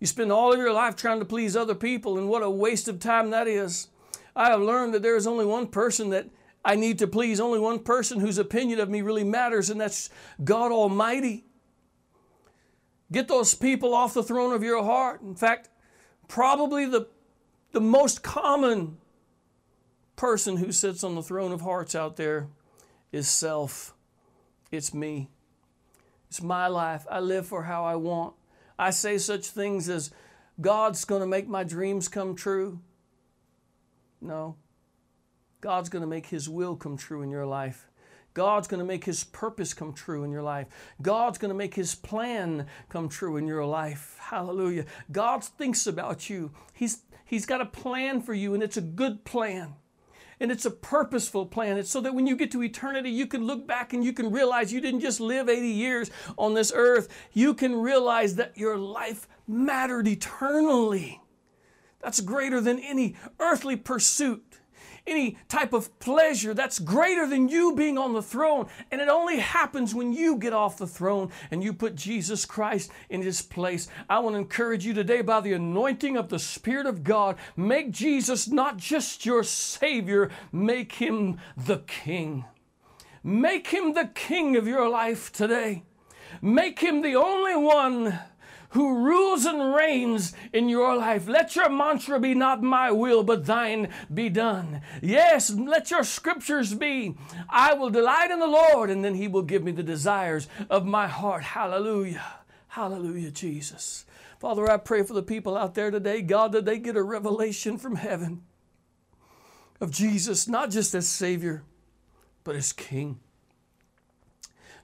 You 0.00 0.06
spend 0.06 0.30
all 0.30 0.52
of 0.52 0.58
your 0.58 0.72
life 0.72 0.96
trying 0.96 1.20
to 1.20 1.24
please 1.24 1.56
other 1.56 1.74
people, 1.74 2.18
and 2.18 2.28
what 2.28 2.42
a 2.42 2.50
waste 2.50 2.88
of 2.88 3.00
time 3.00 3.30
that 3.30 3.48
is. 3.48 3.88
I 4.36 4.50
have 4.50 4.60
learned 4.60 4.92
that 4.92 5.02
there 5.02 5.16
is 5.16 5.26
only 5.26 5.46
one 5.46 5.68
person 5.68 6.10
that 6.10 6.28
I 6.64 6.76
need 6.76 6.98
to 7.00 7.06
please 7.06 7.40
only 7.40 7.58
one 7.58 7.80
person 7.80 8.20
whose 8.20 8.38
opinion 8.38 8.80
of 8.80 8.88
me 8.88 9.02
really 9.02 9.24
matters, 9.24 9.68
and 9.68 9.80
that's 9.80 10.08
God 10.42 10.72
Almighty. 10.72 11.44
Get 13.12 13.28
those 13.28 13.54
people 13.54 13.94
off 13.94 14.14
the 14.14 14.22
throne 14.22 14.52
of 14.52 14.62
your 14.62 14.82
heart. 14.82 15.20
In 15.20 15.34
fact, 15.34 15.68
probably 16.26 16.86
the, 16.86 17.06
the 17.72 17.80
most 17.80 18.22
common 18.22 18.96
person 20.16 20.56
who 20.56 20.72
sits 20.72 21.04
on 21.04 21.14
the 21.14 21.22
throne 21.22 21.52
of 21.52 21.60
hearts 21.60 21.94
out 21.94 22.16
there 22.16 22.48
is 23.12 23.28
self. 23.28 23.94
It's 24.72 24.94
me. 24.94 25.28
It's 26.28 26.42
my 26.42 26.66
life. 26.66 27.06
I 27.10 27.20
live 27.20 27.46
for 27.46 27.64
how 27.64 27.84
I 27.84 27.96
want. 27.96 28.34
I 28.78 28.90
say 28.90 29.18
such 29.18 29.46
things 29.48 29.88
as, 29.88 30.10
God's 30.60 31.04
going 31.04 31.20
to 31.20 31.26
make 31.26 31.48
my 31.48 31.64
dreams 31.64 32.08
come 32.08 32.34
true. 32.34 32.80
No. 34.20 34.56
God's 35.64 35.88
going 35.88 36.02
to 36.02 36.06
make 36.06 36.26
His 36.26 36.46
will 36.46 36.76
come 36.76 36.98
true 36.98 37.22
in 37.22 37.30
your 37.30 37.46
life. 37.46 37.88
God's 38.34 38.68
going 38.68 38.80
to 38.80 38.84
make 38.84 39.02
His 39.02 39.24
purpose 39.24 39.72
come 39.72 39.94
true 39.94 40.22
in 40.22 40.30
your 40.30 40.42
life. 40.42 40.66
God's 41.00 41.38
going 41.38 41.48
to 41.48 41.54
make 41.54 41.72
His 41.74 41.94
plan 41.94 42.66
come 42.90 43.08
true 43.08 43.38
in 43.38 43.46
your 43.46 43.64
life. 43.64 44.18
Hallelujah. 44.20 44.84
God 45.10 45.42
thinks 45.42 45.86
about 45.86 46.28
you. 46.28 46.50
He's, 46.74 46.98
he's 47.24 47.46
got 47.46 47.62
a 47.62 47.64
plan 47.64 48.20
for 48.20 48.34
you, 48.34 48.52
and 48.52 48.62
it's 48.62 48.76
a 48.76 48.82
good 48.82 49.24
plan. 49.24 49.76
And 50.38 50.52
it's 50.52 50.66
a 50.66 50.70
purposeful 50.70 51.46
plan. 51.46 51.78
It's 51.78 51.88
so 51.88 52.02
that 52.02 52.14
when 52.14 52.26
you 52.26 52.36
get 52.36 52.50
to 52.52 52.62
eternity, 52.62 53.08
you 53.08 53.26
can 53.26 53.46
look 53.46 53.66
back 53.66 53.94
and 53.94 54.04
you 54.04 54.12
can 54.12 54.30
realize 54.30 54.70
you 54.70 54.82
didn't 54.82 55.00
just 55.00 55.18
live 55.18 55.48
80 55.48 55.66
years 55.66 56.10
on 56.36 56.52
this 56.52 56.74
earth. 56.76 57.08
You 57.32 57.54
can 57.54 57.74
realize 57.74 58.34
that 58.36 58.58
your 58.58 58.76
life 58.76 59.26
mattered 59.48 60.08
eternally. 60.08 61.22
That's 62.02 62.20
greater 62.20 62.60
than 62.60 62.80
any 62.80 63.16
earthly 63.40 63.76
pursuit 63.76 64.53
any 65.06 65.36
type 65.48 65.72
of 65.72 65.98
pleasure 65.98 66.54
that's 66.54 66.78
greater 66.78 67.26
than 67.26 67.48
you 67.48 67.74
being 67.74 67.98
on 67.98 68.12
the 68.12 68.22
throne. 68.22 68.66
And 68.90 69.00
it 69.00 69.08
only 69.08 69.38
happens 69.38 69.94
when 69.94 70.12
you 70.12 70.36
get 70.36 70.52
off 70.52 70.78
the 70.78 70.86
throne 70.86 71.30
and 71.50 71.62
you 71.62 71.72
put 71.72 71.94
Jesus 71.94 72.44
Christ 72.44 72.90
in 73.08 73.22
his 73.22 73.42
place. 73.42 73.88
I 74.08 74.18
want 74.20 74.34
to 74.34 74.38
encourage 74.38 74.86
you 74.86 74.94
today 74.94 75.20
by 75.20 75.40
the 75.40 75.52
anointing 75.52 76.16
of 76.16 76.28
the 76.28 76.38
Spirit 76.38 76.86
of 76.86 77.04
God, 77.04 77.36
make 77.56 77.90
Jesus 77.90 78.48
not 78.48 78.76
just 78.76 79.26
your 79.26 79.42
Savior, 79.42 80.30
make 80.52 80.92
him 80.92 81.38
the 81.56 81.78
King. 81.78 82.44
Make 83.22 83.68
him 83.68 83.94
the 83.94 84.10
King 84.14 84.56
of 84.56 84.66
your 84.66 84.88
life 84.88 85.32
today. 85.32 85.82
Make 86.42 86.80
him 86.80 87.00
the 87.02 87.16
only 87.16 87.56
one 87.56 88.18
who 88.74 89.04
rules 89.04 89.44
and 89.44 89.74
reigns 89.74 90.32
in 90.52 90.68
your 90.68 90.96
life. 90.96 91.28
Let 91.28 91.54
your 91.54 91.68
mantra 91.68 92.18
be 92.18 92.34
not 92.34 92.60
my 92.60 92.90
will, 92.90 93.22
but 93.22 93.46
thine 93.46 93.88
be 94.12 94.28
done. 94.28 94.82
Yes, 95.00 95.50
let 95.50 95.92
your 95.92 96.02
scriptures 96.02 96.74
be, 96.74 97.14
I 97.48 97.74
will 97.74 97.90
delight 97.90 98.32
in 98.32 98.40
the 98.40 98.48
Lord, 98.48 98.90
and 98.90 99.04
then 99.04 99.14
he 99.14 99.28
will 99.28 99.42
give 99.42 99.62
me 99.62 99.70
the 99.70 99.84
desires 99.84 100.48
of 100.68 100.84
my 100.84 101.06
heart. 101.06 101.44
Hallelujah. 101.44 102.24
Hallelujah, 102.66 103.30
Jesus. 103.30 104.06
Father, 104.40 104.68
I 104.68 104.76
pray 104.76 105.04
for 105.04 105.14
the 105.14 105.22
people 105.22 105.56
out 105.56 105.74
there 105.74 105.92
today, 105.92 106.20
God, 106.20 106.50
that 106.50 106.64
they 106.64 106.78
get 106.78 106.96
a 106.96 107.02
revelation 107.02 107.78
from 107.78 107.94
heaven 107.94 108.42
of 109.80 109.92
Jesus, 109.92 110.48
not 110.48 110.70
just 110.70 110.94
as 110.96 111.06
Savior, 111.06 111.62
but 112.42 112.56
as 112.56 112.72
King. 112.72 113.20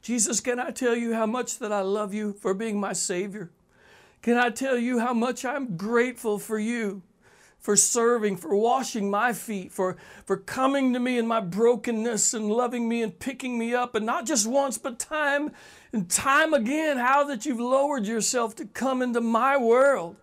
Jesus, 0.00 0.38
can 0.38 0.60
I 0.60 0.70
tell 0.70 0.94
you 0.94 1.12
how 1.14 1.26
much 1.26 1.58
that 1.58 1.72
I 1.72 1.80
love 1.80 2.14
you 2.14 2.32
for 2.34 2.54
being 2.54 2.78
my 2.78 2.92
Savior? 2.92 3.50
Can 4.22 4.36
I 4.36 4.50
tell 4.50 4.78
you 4.78 4.98
how 4.98 5.14
much 5.14 5.44
I'm 5.44 5.76
grateful 5.76 6.38
for 6.38 6.58
you? 6.58 7.02
for 7.60 7.76
serving, 7.76 8.38
for 8.38 8.56
washing 8.56 9.10
my 9.10 9.32
feet, 9.32 9.70
for, 9.70 9.96
for 10.24 10.38
coming 10.38 10.94
to 10.94 10.98
me 10.98 11.18
in 11.18 11.26
my 11.26 11.40
brokenness 11.40 12.32
and 12.32 12.50
loving 12.50 12.88
me 12.88 13.02
and 13.02 13.18
picking 13.18 13.58
me 13.58 13.74
up, 13.74 13.94
and 13.94 14.06
not 14.06 14.26
just 14.26 14.46
once, 14.46 14.78
but 14.78 14.98
time 14.98 15.52
and 15.92 16.08
time 16.08 16.54
again, 16.54 16.96
how 16.96 17.22
that 17.24 17.44
you've 17.44 17.60
lowered 17.60 18.06
yourself 18.06 18.56
to 18.56 18.64
come 18.64 19.02
into 19.02 19.20
my 19.20 19.58
world 19.58 20.16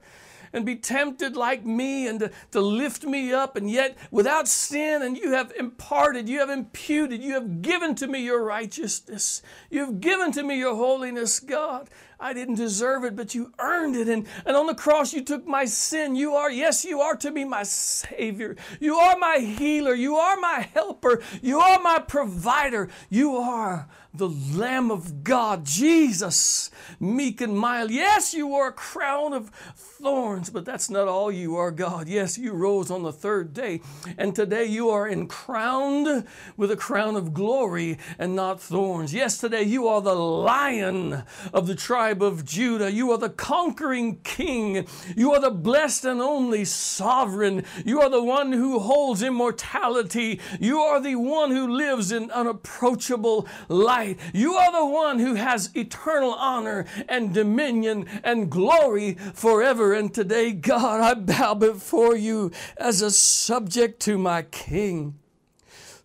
and 0.52 0.66
be 0.66 0.76
tempted 0.76 1.36
like 1.36 1.64
me 1.66 2.08
and 2.08 2.20
to, 2.22 2.32
to 2.52 2.60
lift 2.60 3.04
me 3.04 3.32
up, 3.32 3.56
and 3.56 3.70
yet 3.70 3.96
without 4.10 4.48
sin, 4.48 5.04
and 5.04 5.16
you 5.16 5.34
have 5.34 5.52
imparted, 5.60 6.28
you 6.28 6.40
have 6.40 6.50
imputed, 6.50 7.22
you 7.22 7.34
have 7.34 7.62
given 7.62 7.94
to 7.94 8.08
me 8.08 8.24
your 8.24 8.44
righteousness, 8.44 9.44
you 9.70 9.82
have 9.82 10.02
given 10.02 10.32
to 10.32 10.42
me 10.42 10.58
your 10.58 10.76
holiness, 10.76 11.40
God. 11.40 11.90
I 12.20 12.34
didn't 12.34 12.56
deserve 12.56 13.04
it, 13.04 13.16
but 13.16 13.36
you 13.36 13.52
earned 13.60 13.96
it. 13.96 14.08
And, 14.08 14.28
and 14.46 14.58
on 14.58 14.66
the 14.66 14.76
cross, 14.76 15.14
you 15.14 15.24
took 15.24 15.46
my 15.46 15.66
sin. 15.66 16.16
You 16.16 16.34
are, 16.34 16.50
yes, 16.52 16.84
you 16.84 17.02
are 17.02 17.16
to 17.18 17.30
me 17.30 17.44
my 17.44 17.64
Savior. 17.64 18.56
You 18.80 18.96
are 18.96 19.18
my 19.18 19.38
healer. 19.38 19.94
You 19.94 20.16
are 20.16 20.38
my 20.38 20.68
helper. 20.74 21.22
You 21.42 21.60
are 21.60 21.80
my 21.80 22.00
provider. 22.00 22.90
You 23.10 23.38
are 23.38 23.88
the 24.18 24.30
Lamb 24.30 24.90
of 24.90 25.24
God, 25.24 25.64
Jesus, 25.64 26.72
meek 27.00 27.40
and 27.40 27.56
mild. 27.56 27.92
Yes, 27.92 28.34
you 28.34 28.56
are 28.56 28.70
a 28.70 28.74
crown 28.74 29.34
of 29.34 29.50
thorns, 29.76 30.50
but 30.50 30.66
that's 30.66 30.90
not 30.90 31.08
all 31.08 31.32
you 31.32 31.56
are, 31.56 31.72
God. 31.72 32.08
Yes, 32.08 32.38
you 32.38 32.54
rose 32.54 32.90
on 32.90 33.04
the 33.04 33.12
third 33.12 33.54
day, 33.54 33.82
and 34.18 34.34
today 34.34 34.66
you 34.66 34.90
are 34.90 35.08
crowned 35.28 36.26
with 36.56 36.72
a 36.72 36.76
crown 36.76 37.16
of 37.16 37.34
glory 37.34 38.00
and 38.18 38.36
not 38.36 38.60
thorns. 38.60 39.14
Yes, 39.14 39.38
today 39.38 39.64
you 39.64 39.88
are 39.88 40.02
the 40.02 40.16
lion 40.16 41.24
of 41.54 41.68
the 41.68 41.76
tribe 41.76 42.07
of 42.12 42.46
Judah. 42.46 42.92
You 42.92 43.12
are 43.12 43.18
the 43.18 43.30
conquering 43.30 44.20
king. 44.24 44.88
You 45.16 45.34
are 45.34 45.42
the 45.42 45.52
blessed 45.52 46.06
and 46.06 46.22
only 46.22 46.66
sovereign. 46.66 47.66
You 47.86 48.02
are 48.02 48.10
the 48.10 48.24
one 48.24 48.54
who 48.54 48.80
holds 48.80 49.22
immortality. 49.22 50.40
You 50.60 50.80
are 50.80 51.02
the 51.02 51.16
one 51.16 51.52
who 51.52 51.68
lives 51.68 52.12
in 52.12 52.32
unapproachable 52.32 53.48
light 53.68 53.98
light. 53.98 54.20
You 54.34 54.54
are 54.56 54.72
the 54.72 54.86
one 54.86 55.20
who 55.20 55.36
has 55.36 55.72
eternal 55.76 56.34
honor 56.34 56.86
and 57.08 57.34
dominion 57.34 58.06
and 58.24 58.50
glory 58.50 59.14
forever. 59.34 59.94
And 59.94 60.14
today, 60.14 60.52
God, 60.52 61.00
I 61.02 61.14
bow 61.14 61.54
before 61.56 62.16
you 62.16 62.52
as 62.78 63.02
a 63.02 63.12
subject 63.12 64.02
to 64.02 64.18
my 64.18 64.44
King. 64.44 65.18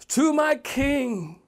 To 0.08 0.32
my 0.32 0.56
King. 0.56 1.41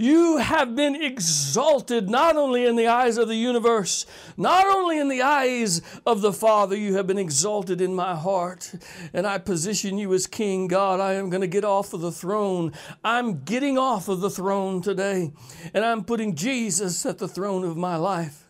You 0.00 0.36
have 0.36 0.76
been 0.76 0.94
exalted 0.94 2.08
not 2.08 2.36
only 2.36 2.64
in 2.64 2.76
the 2.76 2.86
eyes 2.86 3.18
of 3.18 3.26
the 3.26 3.34
universe, 3.34 4.06
not 4.36 4.64
only 4.64 4.96
in 4.96 5.08
the 5.08 5.22
eyes 5.22 5.82
of 6.06 6.20
the 6.20 6.32
Father, 6.32 6.76
you 6.76 6.94
have 6.94 7.08
been 7.08 7.18
exalted 7.18 7.80
in 7.80 7.96
my 7.96 8.14
heart. 8.14 8.72
And 9.12 9.26
I 9.26 9.38
position 9.38 9.98
you 9.98 10.14
as 10.14 10.28
King. 10.28 10.68
God, 10.68 11.00
I 11.00 11.14
am 11.14 11.30
going 11.30 11.40
to 11.40 11.48
get 11.48 11.64
off 11.64 11.92
of 11.94 12.00
the 12.00 12.12
throne. 12.12 12.74
I'm 13.02 13.42
getting 13.42 13.76
off 13.76 14.06
of 14.06 14.20
the 14.20 14.30
throne 14.30 14.82
today, 14.82 15.32
and 15.74 15.84
I'm 15.84 16.04
putting 16.04 16.36
Jesus 16.36 17.04
at 17.04 17.18
the 17.18 17.26
throne 17.26 17.64
of 17.64 17.76
my 17.76 17.96
life. 17.96 18.44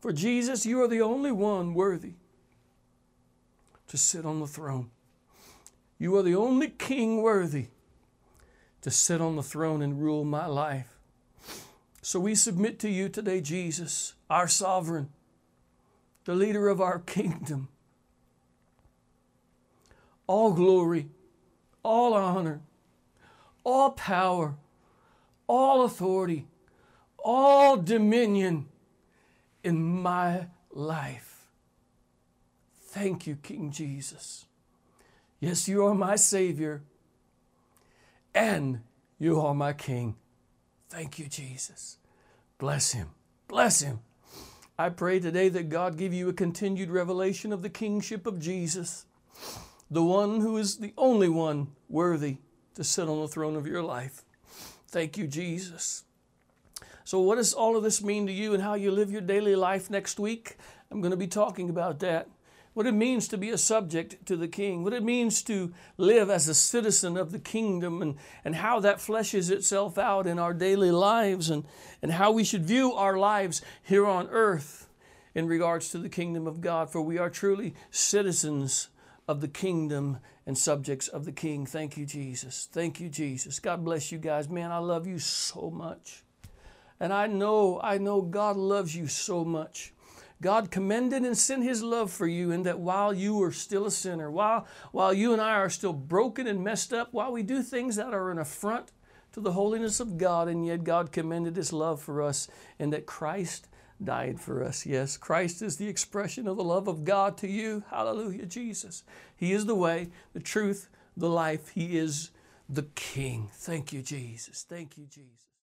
For 0.00 0.12
Jesus, 0.12 0.66
you 0.66 0.82
are 0.82 0.88
the 0.88 1.00
only 1.00 1.30
one 1.30 1.74
worthy 1.74 2.14
to 3.86 3.96
sit 3.96 4.26
on 4.26 4.40
the 4.40 4.48
throne. 4.48 4.90
You 6.00 6.16
are 6.16 6.24
the 6.24 6.34
only 6.34 6.70
king 6.70 7.22
worthy 7.22 7.68
to 8.82 8.90
sit 8.90 9.20
on 9.20 9.36
the 9.36 9.42
throne 9.42 9.80
and 9.80 10.02
rule 10.02 10.24
my 10.24 10.46
life. 10.46 10.98
So 12.02 12.18
we 12.18 12.34
submit 12.34 12.78
to 12.80 12.90
you 12.90 13.08
today, 13.08 13.40
Jesus, 13.40 14.14
our 14.28 14.48
sovereign, 14.48 15.10
the 16.24 16.34
leader 16.34 16.68
of 16.68 16.80
our 16.80 16.98
kingdom. 16.98 17.68
All 20.26 20.52
glory, 20.52 21.08
all 21.82 22.14
honor, 22.14 22.60
all 23.64 23.90
power, 23.90 24.56
all 25.46 25.84
authority, 25.84 26.46
all 27.18 27.76
dominion 27.76 28.66
in 29.62 29.80
my 29.80 30.46
life. 30.72 31.46
Thank 32.80 33.26
you, 33.26 33.36
King 33.36 33.70
Jesus. 33.70 34.46
Yes, 35.38 35.68
you 35.68 35.84
are 35.86 35.94
my 35.94 36.16
Savior 36.16 36.82
and 38.34 38.80
you 39.18 39.40
are 39.40 39.54
my 39.54 39.72
King. 39.72 40.16
Thank 40.88 41.18
you, 41.18 41.26
Jesus. 41.26 41.98
Bless 42.58 42.92
him. 42.92 43.10
Bless 43.48 43.80
him. 43.80 44.00
I 44.78 44.88
pray 44.88 45.20
today 45.20 45.48
that 45.50 45.68
God 45.68 45.98
give 45.98 46.12
you 46.12 46.28
a 46.28 46.32
continued 46.32 46.90
revelation 46.90 47.52
of 47.52 47.62
the 47.62 47.70
kingship 47.70 48.26
of 48.26 48.40
Jesus, 48.40 49.06
the 49.90 50.02
one 50.02 50.40
who 50.40 50.56
is 50.56 50.78
the 50.78 50.94
only 50.96 51.28
one 51.28 51.68
worthy 51.88 52.38
to 52.74 52.82
sit 52.82 53.08
on 53.08 53.20
the 53.20 53.28
throne 53.28 53.56
of 53.56 53.66
your 53.66 53.82
life. 53.82 54.24
Thank 54.88 55.16
you, 55.16 55.26
Jesus. 55.26 56.04
So, 57.04 57.20
what 57.20 57.36
does 57.36 57.52
all 57.52 57.76
of 57.76 57.82
this 57.82 58.02
mean 58.02 58.26
to 58.26 58.32
you 58.32 58.54
and 58.54 58.62
how 58.62 58.74
you 58.74 58.90
live 58.90 59.10
your 59.10 59.20
daily 59.20 59.56
life 59.56 59.90
next 59.90 60.18
week? 60.18 60.56
I'm 60.90 61.00
going 61.00 61.10
to 61.10 61.16
be 61.16 61.26
talking 61.26 61.70
about 61.70 62.00
that 62.00 62.28
what 62.74 62.86
it 62.86 62.92
means 62.94 63.28
to 63.28 63.36
be 63.36 63.50
a 63.50 63.58
subject 63.58 64.24
to 64.26 64.36
the 64.36 64.48
king, 64.48 64.82
what 64.82 64.92
it 64.92 65.02
means 65.02 65.42
to 65.42 65.72
live 65.96 66.30
as 66.30 66.48
a 66.48 66.54
citizen 66.54 67.16
of 67.16 67.32
the 67.32 67.38
kingdom, 67.38 68.00
and, 68.00 68.16
and 68.44 68.56
how 68.56 68.80
that 68.80 68.98
fleshes 68.98 69.50
itself 69.50 69.98
out 69.98 70.26
in 70.26 70.38
our 70.38 70.54
daily 70.54 70.90
lives, 70.90 71.50
and, 71.50 71.64
and 72.00 72.12
how 72.12 72.32
we 72.32 72.44
should 72.44 72.64
view 72.64 72.92
our 72.94 73.18
lives 73.18 73.60
here 73.82 74.06
on 74.06 74.28
earth 74.28 74.88
in 75.34 75.46
regards 75.46 75.90
to 75.90 75.98
the 75.98 76.08
kingdom 76.08 76.46
of 76.46 76.60
God. 76.60 76.90
For 76.90 77.02
we 77.02 77.18
are 77.18 77.30
truly 77.30 77.74
citizens 77.90 78.88
of 79.28 79.40
the 79.40 79.48
kingdom 79.48 80.18
and 80.46 80.58
subjects 80.58 81.08
of 81.08 81.24
the 81.24 81.32
king. 81.32 81.66
Thank 81.66 81.96
you, 81.96 82.04
Jesus. 82.04 82.68
Thank 82.72 83.00
you, 83.00 83.08
Jesus. 83.08 83.60
God 83.60 83.84
bless 83.84 84.10
you 84.10 84.18
guys. 84.18 84.48
Man, 84.48 84.72
I 84.72 84.78
love 84.78 85.06
you 85.06 85.18
so 85.18 85.70
much. 85.70 86.22
And 86.98 87.12
I 87.12 87.26
know, 87.26 87.80
I 87.82 87.98
know 87.98 88.22
God 88.22 88.56
loves 88.56 88.94
you 88.94 89.06
so 89.06 89.44
much. 89.44 89.91
God 90.42 90.70
commended 90.70 91.22
and 91.22 91.38
sent 91.38 91.62
His 91.62 91.82
love 91.82 92.10
for 92.10 92.26
you 92.26 92.50
in 92.50 92.64
that 92.64 92.80
while 92.80 93.14
you 93.14 93.40
are 93.42 93.52
still 93.52 93.86
a 93.86 93.90
sinner, 93.90 94.30
while, 94.30 94.66
while 94.90 95.14
you 95.14 95.32
and 95.32 95.40
I 95.40 95.52
are 95.52 95.70
still 95.70 95.92
broken 95.92 96.46
and 96.46 96.62
messed 96.62 96.92
up, 96.92 97.08
while 97.12 97.32
we 97.32 97.42
do 97.42 97.62
things 97.62 97.96
that 97.96 98.12
are 98.12 98.30
an 98.30 98.38
affront 98.38 98.90
to 99.32 99.40
the 99.40 99.52
holiness 99.52 100.00
of 100.00 100.18
God, 100.18 100.48
and 100.48 100.66
yet 100.66 100.84
God 100.84 101.12
commended 101.12 101.56
His 101.56 101.72
love 101.72 102.02
for 102.02 102.20
us 102.20 102.48
and 102.78 102.92
that 102.92 103.06
Christ 103.06 103.68
died 104.02 104.40
for 104.40 104.64
us. 104.64 104.84
Yes, 104.84 105.16
Christ 105.16 105.62
is 105.62 105.76
the 105.76 105.88
expression 105.88 106.48
of 106.48 106.56
the 106.56 106.64
love 106.64 106.88
of 106.88 107.04
God 107.04 107.36
to 107.38 107.48
you. 107.48 107.84
Hallelujah, 107.88 108.46
Jesus. 108.46 109.04
He 109.36 109.52
is 109.52 109.66
the 109.66 109.76
way, 109.76 110.10
the 110.32 110.40
truth, 110.40 110.88
the 111.16 111.30
life. 111.30 111.68
He 111.68 111.96
is 111.96 112.30
the 112.68 112.88
King. 112.94 113.48
Thank 113.52 113.92
you, 113.92 114.02
Jesus. 114.02 114.66
Thank 114.68 114.98
you, 114.98 115.06
Jesus. 115.06 115.41